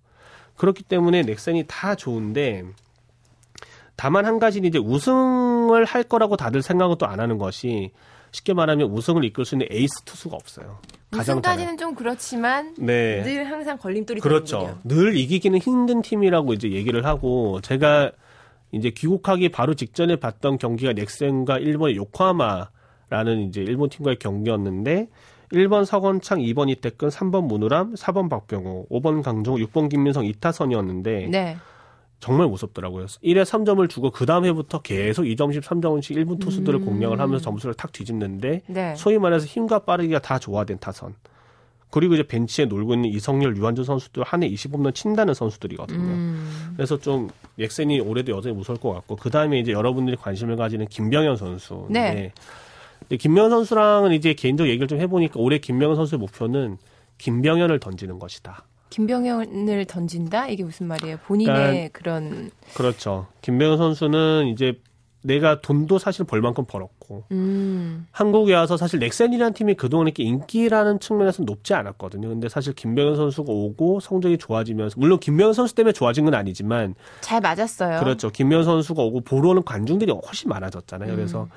그렇기 0.58 0.84
때문에 0.84 1.22
넥센이 1.22 1.64
다 1.68 1.96
좋은데 1.96 2.66
다만 3.96 4.26
한 4.26 4.40
가지는 4.40 4.70
이제 4.70 4.78
우승 4.78 5.14
을 5.76 5.86
할 5.86 6.04
거라고 6.04 6.38
다들 6.38 6.62
생각은 6.62 6.98
또 6.98 7.06
안 7.06 7.20
하는 7.20 7.38
것이 7.38 7.92
쉽게 8.32 8.54
말하면 8.54 8.92
우승을 8.92 9.24
이끌 9.26 9.44
수 9.46 9.56
있는 9.56 9.68
에이스 9.72 10.04
투수가 10.06 10.36
없어요. 10.36 10.78
우승까지는 11.12 11.78
좀 11.78 11.96
그렇지만 11.96 12.76
네. 12.78 13.24
늘 13.24 13.50
항상 13.50 13.78
걸림돌이 13.78 14.22
그렇죠. 14.22 14.60
되는군요. 14.60 14.82
늘 14.84 15.18
이기기는 15.18 15.58
힘든 15.60 16.02
팀이라고 16.04 16.54
이제 16.54 16.72
얘기를 16.72 17.06
하고 17.06 17.60
제가 17.62 18.12
이제 18.72 18.92
귀국하기 18.92 19.50
바로 19.50 19.74
직전에 19.74 20.18
봤던 20.18 20.60
경기가 20.60 20.94
넥센과 20.94 21.58
일본의 21.58 21.96
요코하마라는 21.96 23.48
이제 23.48 23.62
일본 23.62 23.90
팀과의 23.90 24.20
경기였는데 24.20 25.08
1번 25.52 25.84
서건창, 25.86 26.40
2번 26.40 26.70
이태근, 26.70 27.10
3번 27.10 27.46
문우람, 27.46 27.96
4번 27.96 28.30
박병호, 28.30 28.90
5번 28.92 29.24
강정호, 29.24 29.58
6번 29.58 29.90
김민성 29.90 30.26
이타선이었는데 30.26 31.30
네. 31.32 31.58
정말 32.20 32.48
무섭더라고요. 32.48 33.06
1회 33.06 33.44
3점을 33.44 33.90
주고 33.90 34.12
그 34.12 34.26
다음 34.26 34.46
해부터 34.46 34.82
계속 34.82 35.24
2점씩 35.24 35.62
3점씩 35.62 36.18
1분 36.18 36.40
투수들을 36.40 36.80
음. 36.80 36.86
공략을 36.86 37.20
하면서 37.20 37.42
점수를 37.44 37.74
탁 37.76 37.92
뒤집는데 37.94 38.62
네. 38.68 38.96
소위 38.96 39.18
말해서 39.18 39.46
힘과 39.46 39.80
빠르기가 39.80 40.20
다 40.20 40.38
조화된 40.38 40.80
타선. 40.80 41.16
그리고 41.92 42.14
이제 42.14 42.24
벤치에 42.24 42.66
놀고 42.66 42.94
있는 42.94 43.10
이성열, 43.10 43.58
유한준 43.58 43.84
선수들 43.84 44.24
한 44.24 44.44
해 44.44 44.50
20홈런 44.50 44.94
친다는 44.94 45.34
선수들이거든요. 45.34 45.98
음. 46.00 46.74
그래서 46.76 47.00
좀 47.00 47.30
넥센이 47.56 48.00
올해도 48.02 48.32
여전히 48.36 48.56
무서울 48.56 48.78
것 48.80 48.94
같고 48.94 49.16
그 49.16 49.30
다음에 49.32 49.60
이제 49.60 49.72
여러분들이 49.72 50.16
관심을 50.18 50.56
가지는 50.56 50.86
김병현 50.88 51.36
선수. 51.38 51.88
네. 51.90 52.32
근데 53.00 53.18
김병현 53.18 53.50
선수랑은 53.50 54.12
이제 54.12 54.34
개인적 54.34 54.68
얘기를 54.68 54.88
좀 54.88 55.00
해보니까 55.00 55.40
올해 55.40 55.58
김병현 55.58 55.96
선수의 55.96 56.20
목표는 56.20 56.78
김병현을 57.18 57.80
던지는 57.80 58.20
것이다. 58.20 58.64
김병현을 58.90 59.86
던진다? 59.86 60.48
이게 60.48 60.64
무슨 60.64 60.88
말이에요? 60.88 61.18
본인의 61.26 61.90
그런 61.94 62.50
그렇죠. 62.74 63.28
김병현 63.42 63.78
선수는 63.78 64.48
이제 64.48 64.80
내가 65.22 65.60
돈도 65.60 66.00
사실 66.00 66.24
벌 66.26 66.40
만큼 66.42 66.64
벌었고 66.66 67.26
음. 67.32 68.08
한국에 68.12 68.54
와서 68.54 68.78
사실 68.78 69.00
넥센이라는 69.00 69.54
팀이 69.54 69.74
그동안 69.76 70.08
이렇게 70.08 70.24
인기라는 70.24 71.02
측면에서 71.02 71.44
높지 71.44 71.74
않았거든요. 71.74 72.30
근데 72.30 72.48
사실 72.48 72.74
김병현 72.74 73.18
선수가 73.18 73.52
오고 73.52 74.00
성적이 74.00 74.38
좋아지면서 74.38 74.96
물론 74.98 75.20
김병현 75.20 75.54
선수 75.54 75.76
때문에 75.76 75.92
좋아진 75.92 76.24
건 76.24 76.36
아니지만 76.36 76.96
잘 77.20 77.42
맞았어요. 77.42 78.00
그렇죠. 78.00 78.30
김병현 78.30 78.64
선수가 78.64 79.02
오고 79.04 79.22
보러 79.22 79.50
오는 79.50 79.62
관중들이 79.64 80.10
훨씬 80.12 80.48
많아졌잖아요. 80.50 81.14
그래서 81.16 81.44
음. 81.44 81.50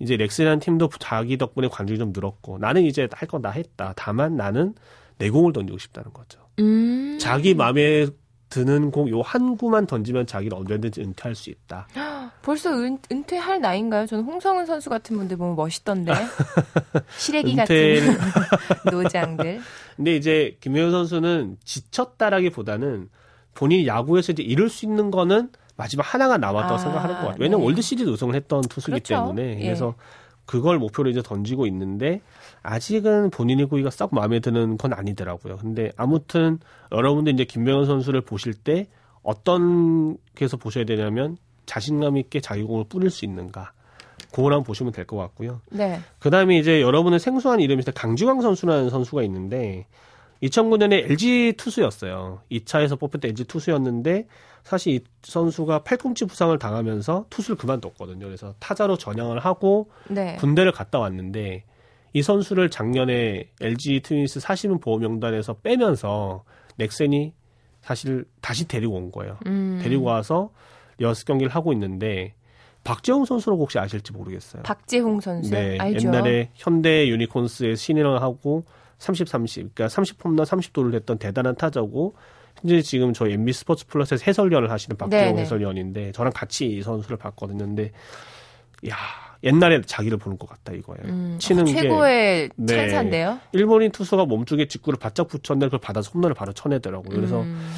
이제 0.00 0.16
렉스라는 0.16 0.58
팀도 0.58 0.90
자기 0.98 1.38
덕분에 1.38 1.68
관중이 1.68 1.98
좀 2.00 2.12
늘었고 2.12 2.58
나는 2.58 2.82
이제 2.82 3.08
할 3.12 3.28
건 3.28 3.42
다 3.42 3.50
했다. 3.50 3.92
다만 3.96 4.36
나는 4.36 4.74
내 5.18 5.30
공을 5.30 5.52
던지고 5.52 5.78
싶다는 5.78 6.12
거죠. 6.12 6.40
음. 6.58 7.18
자기 7.20 7.54
마음에 7.54 8.06
드는 8.50 8.90
공 8.92 9.08
요 9.08 9.20
한 9.22 9.56
구만 9.56 9.86
던지면 9.86 10.26
자기를 10.26 10.56
언제든지 10.56 11.00
은퇴할 11.00 11.34
수 11.34 11.50
있다. 11.50 11.88
벌써 12.42 12.70
은, 12.78 12.98
은퇴할 13.10 13.60
나이인가요? 13.60 14.06
저는 14.06 14.22
홍성은 14.24 14.66
선수 14.66 14.90
같은 14.90 15.16
분들 15.16 15.36
보면 15.38 15.56
멋있던데. 15.56 16.12
시래기 17.18 17.56
은퇴를- 17.56 18.06
같은 18.16 18.16
노장들. 18.92 19.60
근데 19.96 20.16
이제 20.16 20.56
김효현 20.60 20.90
선수는 20.92 21.56
지쳤다라기보다는 21.64 23.08
본인이 23.54 23.86
야구에서 23.86 24.32
이제 24.32 24.42
이룰 24.42 24.68
수 24.68 24.84
있는 24.84 25.10
거는 25.10 25.50
마지막 25.76 26.02
하나가 26.14 26.38
남았다고 26.38 26.74
아, 26.74 26.78
생각하는 26.78 27.14
것 27.16 27.20
같아요. 27.22 27.36
왜냐면 27.40 27.60
네. 27.60 27.64
월드 27.66 27.82
시리즈 27.82 28.08
우승을 28.08 28.34
했던 28.34 28.60
투수기 28.62 28.92
그렇죠. 29.00 29.14
때문에 29.14 29.58
예. 29.60 29.64
그래서 29.64 29.94
그걸 30.46 30.78
목표로 30.78 31.10
이제 31.10 31.22
던지고 31.22 31.66
있는데 31.66 32.20
아직은 32.62 33.30
본인의 33.30 33.66
구위가 33.66 33.90
썩 33.90 34.14
마음에 34.14 34.40
드는 34.40 34.76
건 34.76 34.92
아니더라고요. 34.92 35.56
근데 35.58 35.92
아무튼 35.96 36.58
여러분들 36.92 37.32
이제 37.32 37.44
김병현 37.44 37.86
선수를 37.86 38.20
보실 38.20 38.54
때 38.54 38.86
어떤 39.22 40.16
게서 40.34 40.56
보셔야 40.56 40.84
되냐면 40.84 41.36
자신감 41.66 42.16
있게 42.18 42.40
자기 42.40 42.62
공을 42.62 42.84
뿌릴 42.88 43.10
수 43.10 43.24
있는가. 43.24 43.72
그걸 44.30 44.52
한번 44.52 44.64
보시면 44.64 44.92
될 44.92 45.06
것 45.06 45.16
같고요. 45.16 45.60
네. 45.70 46.00
그 46.18 46.28
다음에 46.28 46.58
이제 46.58 46.80
여러분의 46.82 47.20
생소한 47.20 47.60
이름이. 47.60 47.82
강지광 47.94 48.40
선수라는 48.40 48.90
선수가 48.90 49.22
있는데 49.22 49.86
2009년에 50.42 51.10
LG 51.10 51.54
투수였어요. 51.56 52.40
2차에서 52.50 52.98
뽑힐 52.98 53.20
때 53.20 53.28
LG 53.28 53.44
투수였는데 53.44 54.26
사실 54.62 54.94
이 54.94 55.00
선수가 55.22 55.84
팔꿈치 55.84 56.24
부상을 56.24 56.56
당하면서 56.58 57.26
투수를 57.30 57.56
그만뒀거든요. 57.56 58.26
그래서 58.26 58.54
타자로 58.58 58.96
전향을 58.96 59.38
하고 59.38 59.90
네. 60.08 60.36
군대를 60.36 60.72
갔다 60.72 60.98
왔는데 60.98 61.64
이 62.12 62.22
선수를 62.22 62.70
작년에 62.70 63.50
LG 63.60 64.00
트윈스 64.00 64.40
사시문 64.40 64.80
보호 64.80 64.98
명단에서 64.98 65.54
빼면서 65.54 66.44
넥센이 66.76 67.34
사실 67.82 68.24
다시 68.40 68.66
데리고 68.66 68.94
온 68.94 69.12
거예요. 69.12 69.38
음. 69.46 69.80
데리고 69.82 70.04
와서 70.04 70.50
여섯 71.00 71.24
경기를 71.26 71.52
하고 71.52 71.72
있는데 71.72 72.34
박재홍 72.84 73.24
선수라고 73.24 73.62
혹시 73.62 73.78
아실지 73.78 74.12
모르겠어요. 74.12 74.62
박재홍 74.62 75.20
선수. 75.20 75.50
네, 75.50 75.78
알죠. 75.78 76.08
옛날에 76.08 76.50
현대 76.54 77.08
유니콘스의 77.08 77.76
신인을 77.76 78.22
하고 78.22 78.64
30, 79.04 79.28
30, 79.28 79.74
그러니까 79.74 79.94
30홈런 79.94 80.44
30도를 80.46 80.94
했던 80.94 81.18
대단한 81.18 81.54
타자고 81.56 82.14
현재 82.60 82.80
지금 82.82 83.12
저희 83.12 83.34
MB 83.34 83.52
스포츠 83.52 83.86
플러스에서 83.86 84.24
해설위원을 84.26 84.70
하시는 84.70 84.96
박재홍 84.96 85.24
네네. 85.26 85.42
해설위원인데 85.42 86.12
저랑 86.12 86.32
같이 86.34 86.66
이 86.66 86.82
선수를 86.82 87.16
봤거든요. 87.18 87.58
근데 87.66 87.90
야 88.88 88.96
옛날에 89.42 89.82
자기를 89.82 90.16
보는 90.16 90.38
것 90.38 90.48
같다 90.48 90.72
이거예요. 90.72 91.02
음, 91.04 91.36
치는 91.38 91.62
어, 91.62 91.66
게 91.66 91.74
최고의 91.74 92.50
네. 92.56 92.76
찬사인데요. 92.76 93.40
일본인 93.52 93.90
투수가 93.92 94.24
몸쪽에 94.24 94.68
직구를 94.68 94.98
바짝 94.98 95.28
붙였는데 95.28 95.66
그걸 95.66 95.80
받아서 95.80 96.10
홈런을 96.14 96.34
바로 96.34 96.52
쳐내더라고요. 96.54 97.14
그래서 97.14 97.42
음. 97.42 97.74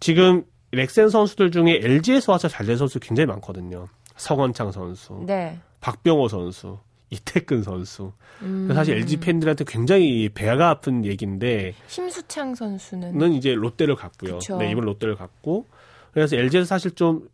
지금 0.00 0.42
렉센 0.72 1.08
선수들 1.08 1.52
중에 1.52 1.78
LG에서 1.82 2.32
와서 2.32 2.48
잘 2.48 2.66
된 2.66 2.76
선수 2.76 2.98
굉장히 2.98 3.26
많거든요. 3.26 3.86
서건창 4.16 4.72
선수, 4.72 5.22
네. 5.26 5.58
박병호 5.80 6.26
선수, 6.28 6.78
이태근 7.14 7.62
선수. 7.62 8.12
음. 8.42 8.68
사실 8.74 8.96
LG 8.96 9.18
팬들한테 9.18 9.64
굉장히 9.66 10.28
배가 10.28 10.70
아픈 10.70 11.04
얘기인데 11.04 11.74
심수창 11.86 12.54
선수는 12.54 13.16
는 13.16 13.32
이제 13.32 13.54
롯데를 13.54 13.96
갔고요. 13.96 14.38
그쵸. 14.38 14.58
네, 14.58 14.70
이번 14.70 14.84
롯데를 14.84 15.16
갔고 15.16 15.66
그래서 16.12 16.36
LG에서 16.36 16.66
사실 16.66 16.92
좀 16.92 17.28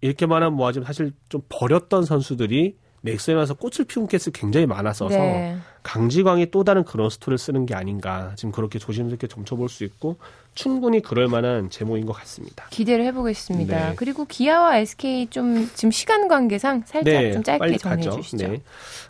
이렇게 0.00 0.26
말하면 0.26 0.56
뭐하지만 0.56 0.86
사실 0.86 1.12
좀 1.28 1.42
버렸던 1.48 2.04
선수들이 2.04 2.76
넥센에 3.02 3.36
와서 3.36 3.54
꽃을 3.54 3.86
피운 3.86 4.06
케이스 4.06 4.30
굉장히 4.30 4.66
많았어서 4.66 5.14
네. 5.14 5.56
강지광이 5.82 6.50
또 6.50 6.64
다른 6.64 6.84
그런 6.84 7.10
스토리를 7.10 7.36
쓰는 7.36 7.66
게 7.66 7.74
아닌가 7.74 8.32
지금 8.36 8.50
그렇게 8.50 8.78
조심스럽게 8.78 9.26
점쳐볼 9.26 9.68
수 9.68 9.84
있고 9.84 10.16
충분히 10.54 11.00
그럴 11.00 11.28
만한 11.28 11.68
제목인 11.70 12.06
것 12.06 12.12
같습니다. 12.12 12.66
기대를 12.70 13.04
해보겠습니다. 13.06 13.88
네. 13.90 13.94
그리고 13.96 14.24
기아와 14.24 14.78
SK 14.78 15.26
좀 15.28 15.68
지금 15.74 15.90
시간 15.90 16.28
관계상 16.28 16.82
살짝 16.86 17.32
좀 17.32 17.42
짧게 17.42 17.52
네, 17.52 17.58
빨리 17.58 17.78
정리해 17.78 18.08
가죠. 18.10 18.20
주시죠. 18.22 18.48
네. 18.48 18.62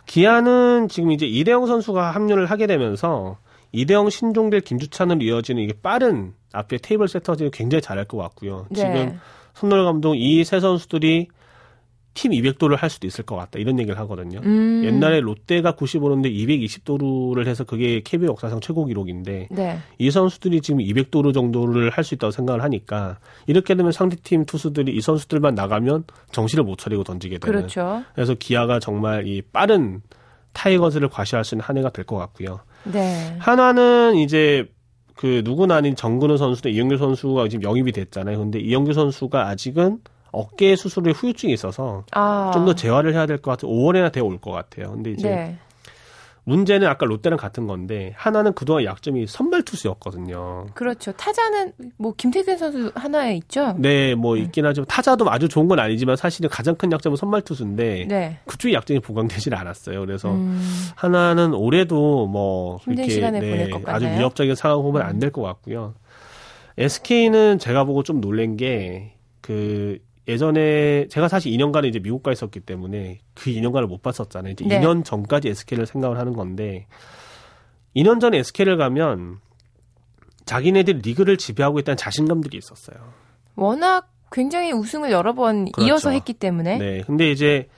기아는 0.05 0.87
지금 0.89 1.11
이제 1.11 1.25
이대영 1.25 1.65
선수가 1.67 2.11
합류를 2.11 2.45
하게 2.47 2.67
되면서 2.67 3.37
이대영, 3.71 4.09
신종길, 4.09 4.61
김주찬으로 4.61 5.21
이어지는 5.21 5.61
이게 5.63 5.73
빠른 5.81 6.33
앞에 6.53 6.77
테이블 6.77 7.07
세터들이 7.07 7.51
굉장히 7.51 7.81
잘할 7.81 8.05
것 8.05 8.17
같고요. 8.17 8.67
네. 8.69 8.79
지금 8.79 9.19
손노래 9.53 9.83
감독 9.83 10.15
이 10.15 10.43
세 10.45 10.59
선수들이 10.59 11.27
팀 12.15 12.31
200도를 12.31 12.77
할 12.77 12.89
수도 12.89 13.05
있을 13.05 13.23
것 13.25 13.35
같다 13.35 13.59
이런 13.59 13.77
얘기를 13.77 13.99
하거든요. 13.99 14.39
음. 14.43 14.81
옛날에 14.85 15.19
롯데가 15.19 15.73
95도인데 15.73 16.33
220도루를 16.33 17.45
해서 17.45 17.63
그게 17.65 18.01
KBO 18.01 18.29
역사상 18.29 18.61
최고 18.61 18.85
기록인데 18.85 19.49
네. 19.51 19.77
이 19.99 20.09
선수들이 20.09 20.61
지금 20.61 20.79
200도루 20.79 21.33
정도를 21.33 21.89
할 21.91 22.03
수 22.05 22.13
있다고 22.15 22.31
생각을 22.31 22.63
하니까 22.63 23.19
이렇게 23.47 23.75
되면 23.75 23.91
상대팀 23.91 24.45
투수들이 24.45 24.95
이 24.95 25.01
선수들만 25.01 25.55
나가면 25.55 26.05
정신을 26.31 26.63
못 26.63 26.77
차리고 26.77 27.03
던지게 27.03 27.39
되는 27.39 27.53
그렇죠. 27.59 28.03
그래서 28.15 28.33
기아가 28.33 28.79
정말 28.79 29.27
이 29.27 29.41
빠른 29.41 30.01
타이거즈를 30.53 31.09
과시할 31.09 31.43
수 31.43 31.55
있는 31.55 31.63
한 31.65 31.77
해가 31.77 31.89
될 31.89 32.05
것 32.05 32.17
같고요. 32.17 32.61
네. 32.85 33.35
하나는 33.39 34.15
이제 34.15 34.67
그 35.15 35.41
누구나 35.43 35.75
아닌 35.75 35.95
정근우 35.95 36.37
선수도 36.37 36.69
이영규 36.69 36.97
선수가 36.97 37.47
지금 37.49 37.63
영입이 37.63 37.91
됐잖아요. 37.91 38.37
근데 38.37 38.59
이영규 38.59 38.93
선수가 38.93 39.47
아직은 39.47 39.99
어깨 40.35 40.75
수술에 40.75 41.11
후유증이 41.11 41.53
있어서 41.53 42.03
아. 42.11 42.51
좀더 42.53 42.75
재활을 42.75 43.13
해야 43.13 43.25
될 43.25 43.37
것 43.37 43.51
같아요. 43.51 43.71
5월에나 43.71 44.11
되어 44.11 44.23
올 44.23 44.39
것 44.39 44.51
같아요. 44.51 44.91
근데 44.91 45.11
이제 45.11 45.29
네. 45.29 45.57
문제는 46.47 46.87
아까 46.87 47.07
롯데랑 47.07 47.37
같은 47.39 47.65
건데 47.65 48.13
하나는 48.15 48.53
그동안 48.53 48.83
약점이 48.85 49.25
선발 49.25 49.63
투수였거든요. 49.63 50.67
그렇죠. 50.75 51.11
타자는 51.13 51.71
뭐 51.97 52.13
김태균 52.15 52.55
선수 52.57 52.91
하나에 52.93 53.35
있죠. 53.37 53.73
네, 53.79 54.13
뭐 54.13 54.37
있긴 54.37 54.63
하지만 54.63 54.85
타자도 54.85 55.27
아주 55.31 55.49
좋은 55.49 55.67
건 55.67 55.79
아니지만 55.79 56.15
사실은 56.17 56.47
가장 56.51 56.75
큰 56.75 56.91
약점은 56.91 57.15
선발 57.17 57.41
투수인데 57.41 58.05
네. 58.07 58.37
그쪽의 58.45 58.75
약점이 58.75 58.99
보강되질 58.99 59.55
않았어요. 59.55 59.99
그래서 60.01 60.29
음, 60.31 60.61
하나는 60.95 61.55
올해도 61.55 62.27
뭐 62.27 62.77
힘든 62.83 63.05
이렇게 63.05 63.31
네, 63.39 63.69
아주. 63.87 64.05
위협적인 64.05 64.53
상황 64.53 64.83
보면 64.83 65.01
안 65.01 65.17
될 65.19 65.31
것 65.31 65.41
같고요. 65.41 65.95
SK는 66.77 67.57
제가 67.57 67.85
보고 67.85 68.03
좀 68.03 68.21
놀란 68.21 68.55
게그 68.57 69.97
예전에 70.27 71.07
제가 71.07 71.27
사실 71.27 71.51
2년간은 71.51 71.85
이제 71.85 71.99
미국 71.99 72.23
가 72.23 72.31
있었기 72.31 72.61
때문에 72.61 73.19
그 73.35 73.51
2년간을 73.51 73.87
못 73.87 74.01
봤었잖아요. 74.01 74.53
이제 74.53 74.65
네. 74.65 74.79
2년 74.79 75.05
전까지 75.05 75.49
SK를 75.49 75.85
생각을 75.85 76.17
하는 76.17 76.33
건데 76.33 76.87
2년 77.95 78.19
전에 78.19 78.39
SK를 78.39 78.77
가면 78.77 79.39
자기네들 80.45 81.01
리그를 81.03 81.37
지배하고 81.37 81.79
있다는 81.79 81.97
자신감들이 81.97 82.57
있었어요. 82.57 82.97
워낙 83.55 84.11
굉장히 84.31 84.71
우승을 84.71 85.11
여러 85.11 85.33
번 85.33 85.71
그렇죠. 85.71 85.87
이어서 85.87 86.09
했기 86.09 86.33
때문에 86.33 86.77
네. 86.77 87.01
근데 87.05 87.31
이제 87.31 87.69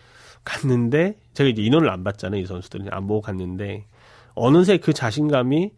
갔는데 0.43 1.17
제가 1.33 1.49
이제 1.49 1.61
인원을 1.61 1.89
안 1.89 2.03
봤잖아요. 2.03 2.41
이 2.41 2.45
선수들은 2.45 2.87
안 2.91 3.07
보고 3.07 3.21
갔는데 3.21 3.85
어느새 4.33 4.77
그 4.77 4.93
자신감이 4.93 5.71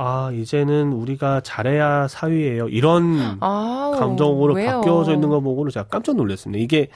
아 0.00 0.30
이제는 0.32 0.92
우리가 0.92 1.40
잘해야 1.40 2.06
사위예요. 2.06 2.68
이런 2.68 3.36
아, 3.40 3.92
감정으로 3.98 4.54
왜요? 4.54 4.80
바뀌어져 4.80 5.12
있는 5.12 5.28
거 5.28 5.40
보고는 5.40 5.72
제가 5.72 5.88
깜짝 5.88 6.14
놀랐습니다. 6.14 6.62
이게 6.62 6.86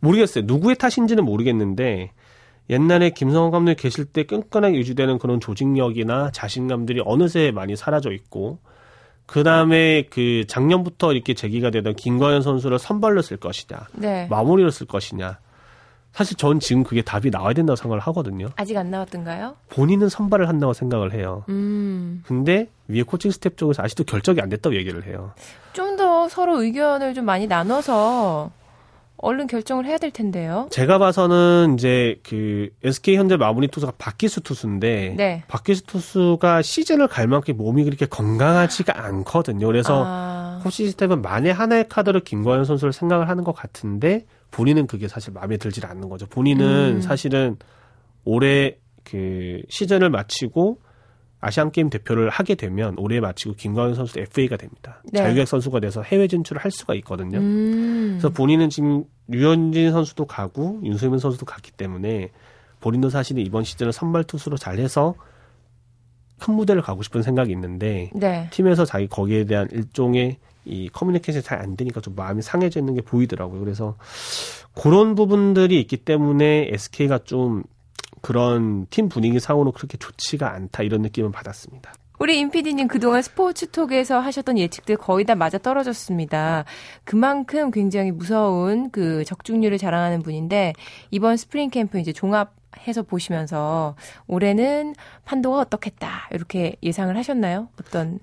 모르겠어요. 0.00 0.44
누구의 0.46 0.76
탓인지는 0.76 1.24
모르겠는데 1.24 2.12
옛날에 2.70 3.10
김성원 3.10 3.50
감독이 3.50 3.76
계실 3.76 4.06
때 4.06 4.22
끈끈하게 4.24 4.78
유지되는 4.78 5.18
그런 5.18 5.40
조직력이나 5.40 6.30
자신감들이 6.32 7.02
어느새 7.04 7.50
많이 7.50 7.76
사라져 7.76 8.12
있고 8.12 8.60
그 9.26 9.42
다음에 9.42 10.04
그 10.08 10.44
작년부터 10.48 11.12
이렇게 11.12 11.34
제기가 11.34 11.70
되던 11.70 11.96
김광현 11.96 12.40
선수를 12.40 12.78
선발로 12.78 13.20
쓸 13.20 13.36
것이냐 13.36 13.88
네. 13.92 14.26
마무리로 14.30 14.70
쓸 14.70 14.86
것이냐. 14.86 15.38
사실 16.12 16.36
전 16.36 16.58
지금 16.58 16.82
그게 16.84 17.00
답이 17.02 17.30
나와야 17.30 17.54
된다고 17.54 17.76
생각을 17.76 18.00
하거든요. 18.00 18.48
아직 18.56 18.76
안 18.76 18.90
나왔던가요? 18.90 19.54
본인은 19.68 20.08
선발을 20.08 20.48
한다고 20.48 20.72
생각을 20.72 21.12
해요. 21.12 21.44
음. 21.48 22.22
근데 22.26 22.68
위에 22.88 23.02
코칭 23.02 23.30
스태프 23.30 23.56
쪽에서 23.56 23.82
아직도 23.82 24.04
결정이 24.04 24.40
안 24.40 24.48
됐다고 24.48 24.74
얘기를 24.76 25.06
해요. 25.06 25.32
좀 25.72 25.96
더 25.98 26.28
서로 26.28 26.62
의견을 26.62 27.12
좀 27.14 27.24
많이 27.24 27.48
나눠서 27.48 28.52
얼른 29.16 29.48
결정을 29.48 29.84
해야 29.84 29.98
될 29.98 30.12
텐데요. 30.12 30.68
제가 30.70 30.98
봐서는 30.98 31.74
이제 31.76 32.20
그 32.22 32.68
SK 32.84 33.16
현재 33.16 33.36
마무리 33.36 33.66
투수가 33.66 33.94
박희수 33.98 34.42
투수인데 34.42 35.14
네. 35.16 35.42
박희수 35.48 35.86
투수가 35.86 36.62
시즌을 36.62 37.08
갈 37.08 37.26
만큼 37.26 37.56
몸이 37.56 37.82
그렇게 37.82 38.06
건강하지가 38.06 39.04
않거든요. 39.06 39.66
그래서 39.66 40.04
아, 40.06 40.47
코칭 40.68 40.90
스태프는 40.90 41.22
만에 41.22 41.50
하나의 41.50 41.88
카드로 41.88 42.20
김광현 42.20 42.64
선수를 42.64 42.92
생각을 42.92 43.28
하는 43.28 43.42
것 43.42 43.52
같은데 43.52 44.26
본인은 44.50 44.86
그게 44.86 45.08
사실 45.08 45.32
마음에 45.32 45.56
들질 45.56 45.86
않는 45.86 46.08
거죠. 46.08 46.26
본인은 46.26 46.96
음. 46.96 47.00
사실은 47.00 47.56
올해 48.24 48.76
그 49.02 49.62
시즌을 49.70 50.10
마치고 50.10 50.80
아시안 51.40 51.70
게임 51.70 51.88
대표를 51.88 52.28
하게 52.28 52.54
되면 52.54 52.94
올해 52.98 53.20
마치고 53.20 53.54
김광현 53.54 53.94
선수 53.94 54.18
FA가 54.18 54.56
됩니다. 54.56 55.02
네. 55.10 55.20
자유계약 55.20 55.48
선수가 55.48 55.80
돼서 55.80 56.02
해외 56.02 56.26
진출을 56.26 56.62
할 56.62 56.70
수가 56.70 56.94
있거든요. 56.96 57.38
음. 57.38 58.18
그래서 58.18 58.28
본인은 58.30 58.68
지금 58.68 59.04
류현진 59.28 59.92
선수도 59.92 60.26
가고 60.26 60.80
윤수민 60.82 61.18
선수도 61.18 61.46
갔기 61.46 61.72
때문에 61.72 62.30
본인도 62.80 63.08
사실은 63.08 63.44
이번 63.44 63.64
시즌을 63.64 63.92
선발 63.92 64.24
투수로 64.24 64.56
잘해서 64.56 65.14
큰 66.40 66.54
무대를 66.54 66.82
가고 66.82 67.02
싶은 67.02 67.22
생각이 67.22 67.50
있는데 67.52 68.10
네. 68.14 68.48
팀에서 68.50 68.84
자기 68.84 69.06
거기에 69.06 69.44
대한 69.44 69.68
일종의 69.72 70.38
이 70.68 70.88
커뮤니케이션이 70.88 71.42
잘 71.42 71.58
안 71.58 71.76
되니까 71.76 72.00
좀 72.00 72.14
마음이 72.14 72.42
상해져 72.42 72.80
있는 72.80 72.94
게 72.94 73.00
보이더라고요. 73.02 73.60
그래서 73.60 73.96
그런 74.74 75.14
부분들이 75.14 75.80
있기 75.80 75.98
때문에 75.98 76.68
SK가 76.72 77.24
좀 77.24 77.64
그런 78.22 78.86
팀 78.90 79.08
분위기 79.08 79.40
상으로 79.40 79.72
그렇게 79.72 79.98
좋지가 79.98 80.52
않다 80.52 80.82
이런 80.82 81.02
느낌을 81.02 81.32
받았습니다. 81.32 81.92
우리 82.18 82.40
임PD님 82.40 82.88
그동안 82.88 83.22
스포츠톡에서 83.22 84.18
하셨던 84.18 84.58
예측들 84.58 84.96
거의 84.96 85.24
다 85.24 85.36
맞아 85.36 85.56
떨어졌습니다. 85.58 86.64
그만큼 87.04 87.70
굉장히 87.70 88.10
무서운 88.10 88.90
그 88.90 89.24
적중률을 89.24 89.78
자랑하는 89.78 90.22
분인데 90.22 90.72
이번 91.12 91.36
스프링 91.36 91.70
캠프 91.70 91.98
이제 92.00 92.12
종합 92.12 92.54
해서 92.86 93.02
보시면서 93.02 93.94
올해는 94.26 94.94
판도가 95.24 95.60
어떻겠다 95.60 96.28
이렇게 96.32 96.76
예상을 96.82 97.16
하셨나요? 97.16 97.68
어떤 97.80 98.18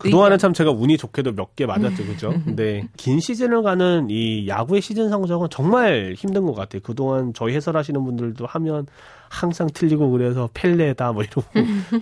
그동안은 0.00 0.32
의견? 0.34 0.38
참 0.38 0.52
제가 0.52 0.70
운이 0.72 0.96
좋게도 0.98 1.32
몇 1.32 1.54
개 1.56 1.66
맞았죠, 1.66 2.04
그죠? 2.06 2.30
근데 2.44 2.88
긴 2.96 3.20
시즌을 3.20 3.62
가는 3.62 4.08
이 4.10 4.48
야구의 4.48 4.80
시즌 4.82 5.08
성적은 5.10 5.48
정말 5.50 6.14
힘든 6.16 6.44
것 6.46 6.54
같아요. 6.54 6.80
그동안 6.82 7.32
저희 7.34 7.54
해설하시는 7.54 8.02
분들도 8.04 8.46
하면 8.46 8.86
항상 9.28 9.68
틀리고 9.72 10.10
그래서 10.10 10.48
펠레다 10.54 11.12
뭐 11.12 11.22
이러고 11.22 11.42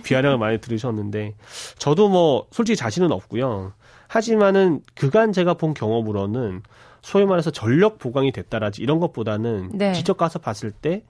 비아냥을 0.03 0.37
많이 0.39 0.57
들으셨는데 0.59 1.35
저도 1.77 2.09
뭐 2.09 2.47
솔직히 2.51 2.75
자신은 2.75 3.11
없고요. 3.11 3.73
하지만은 4.07 4.81
그간 4.95 5.31
제가 5.33 5.53
본 5.53 5.73
경험으로는 5.75 6.63
소위 7.01 7.25
말해서 7.25 7.51
전력 7.51 7.99
보강이 7.99 8.31
됐다라지 8.31 8.81
이런 8.81 8.99
것보다는 8.99 9.69
네. 9.73 9.93
직접 9.93 10.17
가서 10.17 10.39
봤을 10.39 10.71
때 10.71 11.03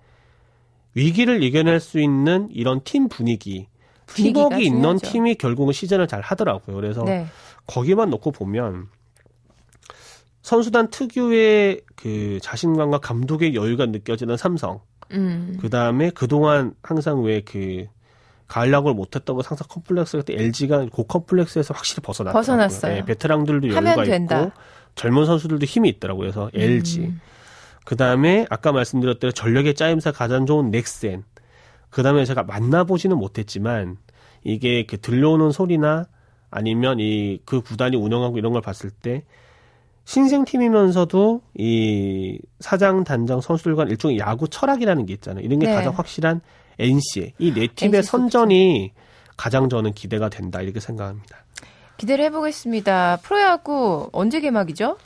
위기를 0.96 1.42
이겨낼 1.44 1.80
수 1.80 2.00
있는 2.00 2.50
이런 2.52 2.82
팀 2.84 3.08
분위기, 3.08 3.68
팀워크 4.16 4.62
있는. 4.62 4.98
팀이 4.98 5.36
결국은 5.36 5.74
시즌을 5.74 6.08
잘 6.08 6.22
하더라고요. 6.22 6.76
그래서 6.76 7.04
네. 7.04 7.28
거기만 7.68 8.10
놓고 8.10 8.32
보면 8.32 8.88
선수단 10.42 10.90
특유의 10.90 11.82
그 11.96 12.40
자신감과 12.42 13.00
감독의 13.00 13.56
여유가 13.56 13.86
느껴지는 13.86 14.38
삼성. 14.38 14.82
음. 15.12 15.58
그 15.60 15.70
다음에 15.70 16.10
그동안 16.12 16.74
항상 16.82 17.24
왜그 17.24 17.88
가을 18.48 18.72
야구를 18.72 18.96
못했다고 18.96 19.42
항상 19.42 19.68
컴플렉스가 19.70 20.24
때 20.24 20.34
LG가 20.34 20.88
그 20.94 21.04
컴플렉스에서 21.06 21.74
확실히 21.74 22.02
벗어났더라고요. 22.02 22.40
벗어났어요. 22.40 22.94
네, 22.96 23.06
베테랑들도 23.06 23.70
여유가 23.70 24.04
된다. 24.04 24.42
있고 24.42 24.52
젊은 24.96 25.26
선수들도 25.26 25.66
힘이 25.66 25.90
있더라고요. 25.90 26.32
그래서 26.32 26.50
LG. 26.54 27.02
음. 27.02 27.22
그 27.86 27.96
다음에 27.96 28.46
아까 28.50 28.72
말씀드렸대로 28.72 29.32
전력의 29.32 29.76
짜임새 29.76 30.12
가장 30.12 30.46
좋은 30.46 30.72
넥센. 30.72 31.24
그 31.90 32.04
다음에 32.04 32.26
제가 32.26 32.44
만나보지는 32.44 33.18
못했지만 33.18 33.98
이게 34.44 34.86
그 34.86 35.00
들려오는 35.00 35.52
소리나 35.52 36.06
아니면 36.52 36.98
이 37.00 37.40
그 37.46 37.62
구단이 37.62 37.96
운영하고 37.98 38.38
이런 38.38 38.54
걸 38.54 38.62
봤을 38.62 38.90
때 38.90 39.24
신생팀이면서도 40.06 41.42
이 41.56 42.40
사장, 42.60 43.04
단장, 43.04 43.42
선수들 43.42 43.76
간 43.76 43.88
일종의 43.90 44.18
야구 44.20 44.48
철학이라는 44.48 45.06
게 45.06 45.14
있잖아요. 45.14 45.46
이런 45.46 45.60
게 45.60 45.68
네. 45.68 45.74
가장 45.76 45.94
확실한 45.96 46.42
NC. 46.80 47.34
이 47.40 47.54
네 47.54 47.68
팀의. 47.68 48.04
선전이 48.04 48.92
가장 49.38 49.70
저는 49.70 49.94
기대가 49.94 50.30
된다. 50.30 50.62
이렇게 50.62 50.80
생각합니다. 50.80 51.38
기대를 51.98 52.26
해보겠습니다. 52.26 53.20
프로야구 53.22 54.10
언제 54.12 54.40
개막이죠? 54.42 54.98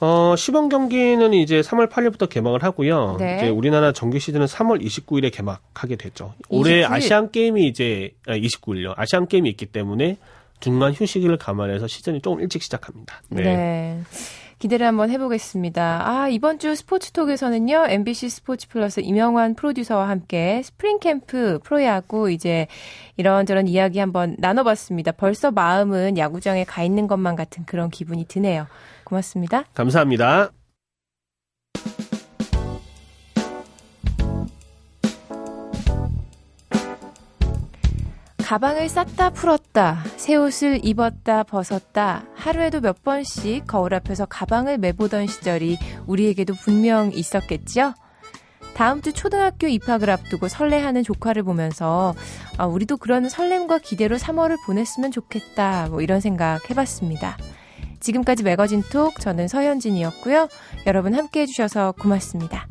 어, 0.00 0.36
시범 0.36 0.68
경기는 0.68 1.34
이제 1.34 1.60
3월 1.60 1.90
8일부터 1.90 2.28
개막을 2.28 2.62
하고요. 2.62 3.16
네. 3.18 3.36
이제 3.36 3.48
우리나라 3.48 3.92
정규 3.92 4.18
시즌은 4.18 4.46
3월 4.46 4.80
29일에 4.80 5.32
개막하게 5.32 5.96
되죠. 5.96 6.34
올해 6.48 6.82
29일? 6.82 6.90
아시안 6.90 7.30
게임이 7.30 7.66
이제 7.66 8.12
아, 8.26 8.32
29일요. 8.32 8.94
아시안 8.96 9.26
게임이 9.26 9.48
있기 9.50 9.66
때문에 9.66 10.16
중간 10.60 10.92
휴식을 10.92 11.36
감안해서 11.38 11.86
시즌이 11.88 12.20
조금 12.20 12.40
일찍 12.40 12.62
시작합니다. 12.62 13.22
네. 13.30 14.00
기대를 14.58 14.86
한번 14.86 15.10
해보겠습니다. 15.10 16.02
아, 16.04 16.28
이번 16.28 16.58
주 16.58 16.74
스포츠톡에서는요, 16.74 17.86
MBC 17.90 18.28
스포츠 18.28 18.68
플러스 18.68 18.98
임영환 19.00 19.54
프로듀서와 19.54 20.08
함께 20.08 20.62
스프링 20.64 20.98
캠프 20.98 21.60
프로야구 21.62 22.30
이제 22.32 22.66
이런저런 23.16 23.68
이야기 23.68 24.00
한번 24.00 24.34
나눠봤습니다. 24.38 25.12
벌써 25.12 25.52
마음은 25.52 26.18
야구장에 26.18 26.64
가 26.64 26.82
있는 26.82 27.06
것만 27.06 27.36
같은 27.36 27.64
그런 27.66 27.88
기분이 27.88 28.26
드네요. 28.26 28.66
고맙습니다. 29.08 29.64
감사합니다. 29.74 30.50
가방을 38.44 38.88
쌌다 38.88 39.28
풀었다, 39.28 40.02
새 40.16 40.34
옷을 40.34 40.80
입었다 40.82 41.42
벗었다, 41.42 42.24
하루에도 42.34 42.80
몇 42.80 43.02
번씩 43.02 43.66
거울 43.66 43.92
앞에서 43.92 44.24
가방을 44.24 44.78
매보던 44.78 45.26
시절이 45.26 45.76
우리에게도 46.06 46.54
분명 46.54 47.12
있었겠죠? 47.12 47.92
다음 48.72 49.02
주 49.02 49.12
초등학교 49.12 49.66
입학을 49.66 50.08
앞두고 50.08 50.48
설레하는 50.48 51.02
조카를 51.02 51.42
보면서 51.42 52.14
아, 52.56 52.64
우리도 52.64 52.96
그런 52.96 53.28
설렘과 53.28 53.78
기대로 53.78 54.16
3월을 54.16 54.64
보냈으면 54.64 55.10
좋겠다. 55.10 55.88
뭐 55.90 56.00
이런 56.00 56.20
생각 56.20 56.70
해봤습니다. 56.70 57.36
지금까지 58.00 58.42
매거진 58.42 58.82
톡 58.82 59.20
저는 59.20 59.48
서현진이었고요. 59.48 60.48
여러분 60.86 61.14
함께 61.14 61.40
해주셔서 61.40 61.92
고맙습니다. 61.92 62.66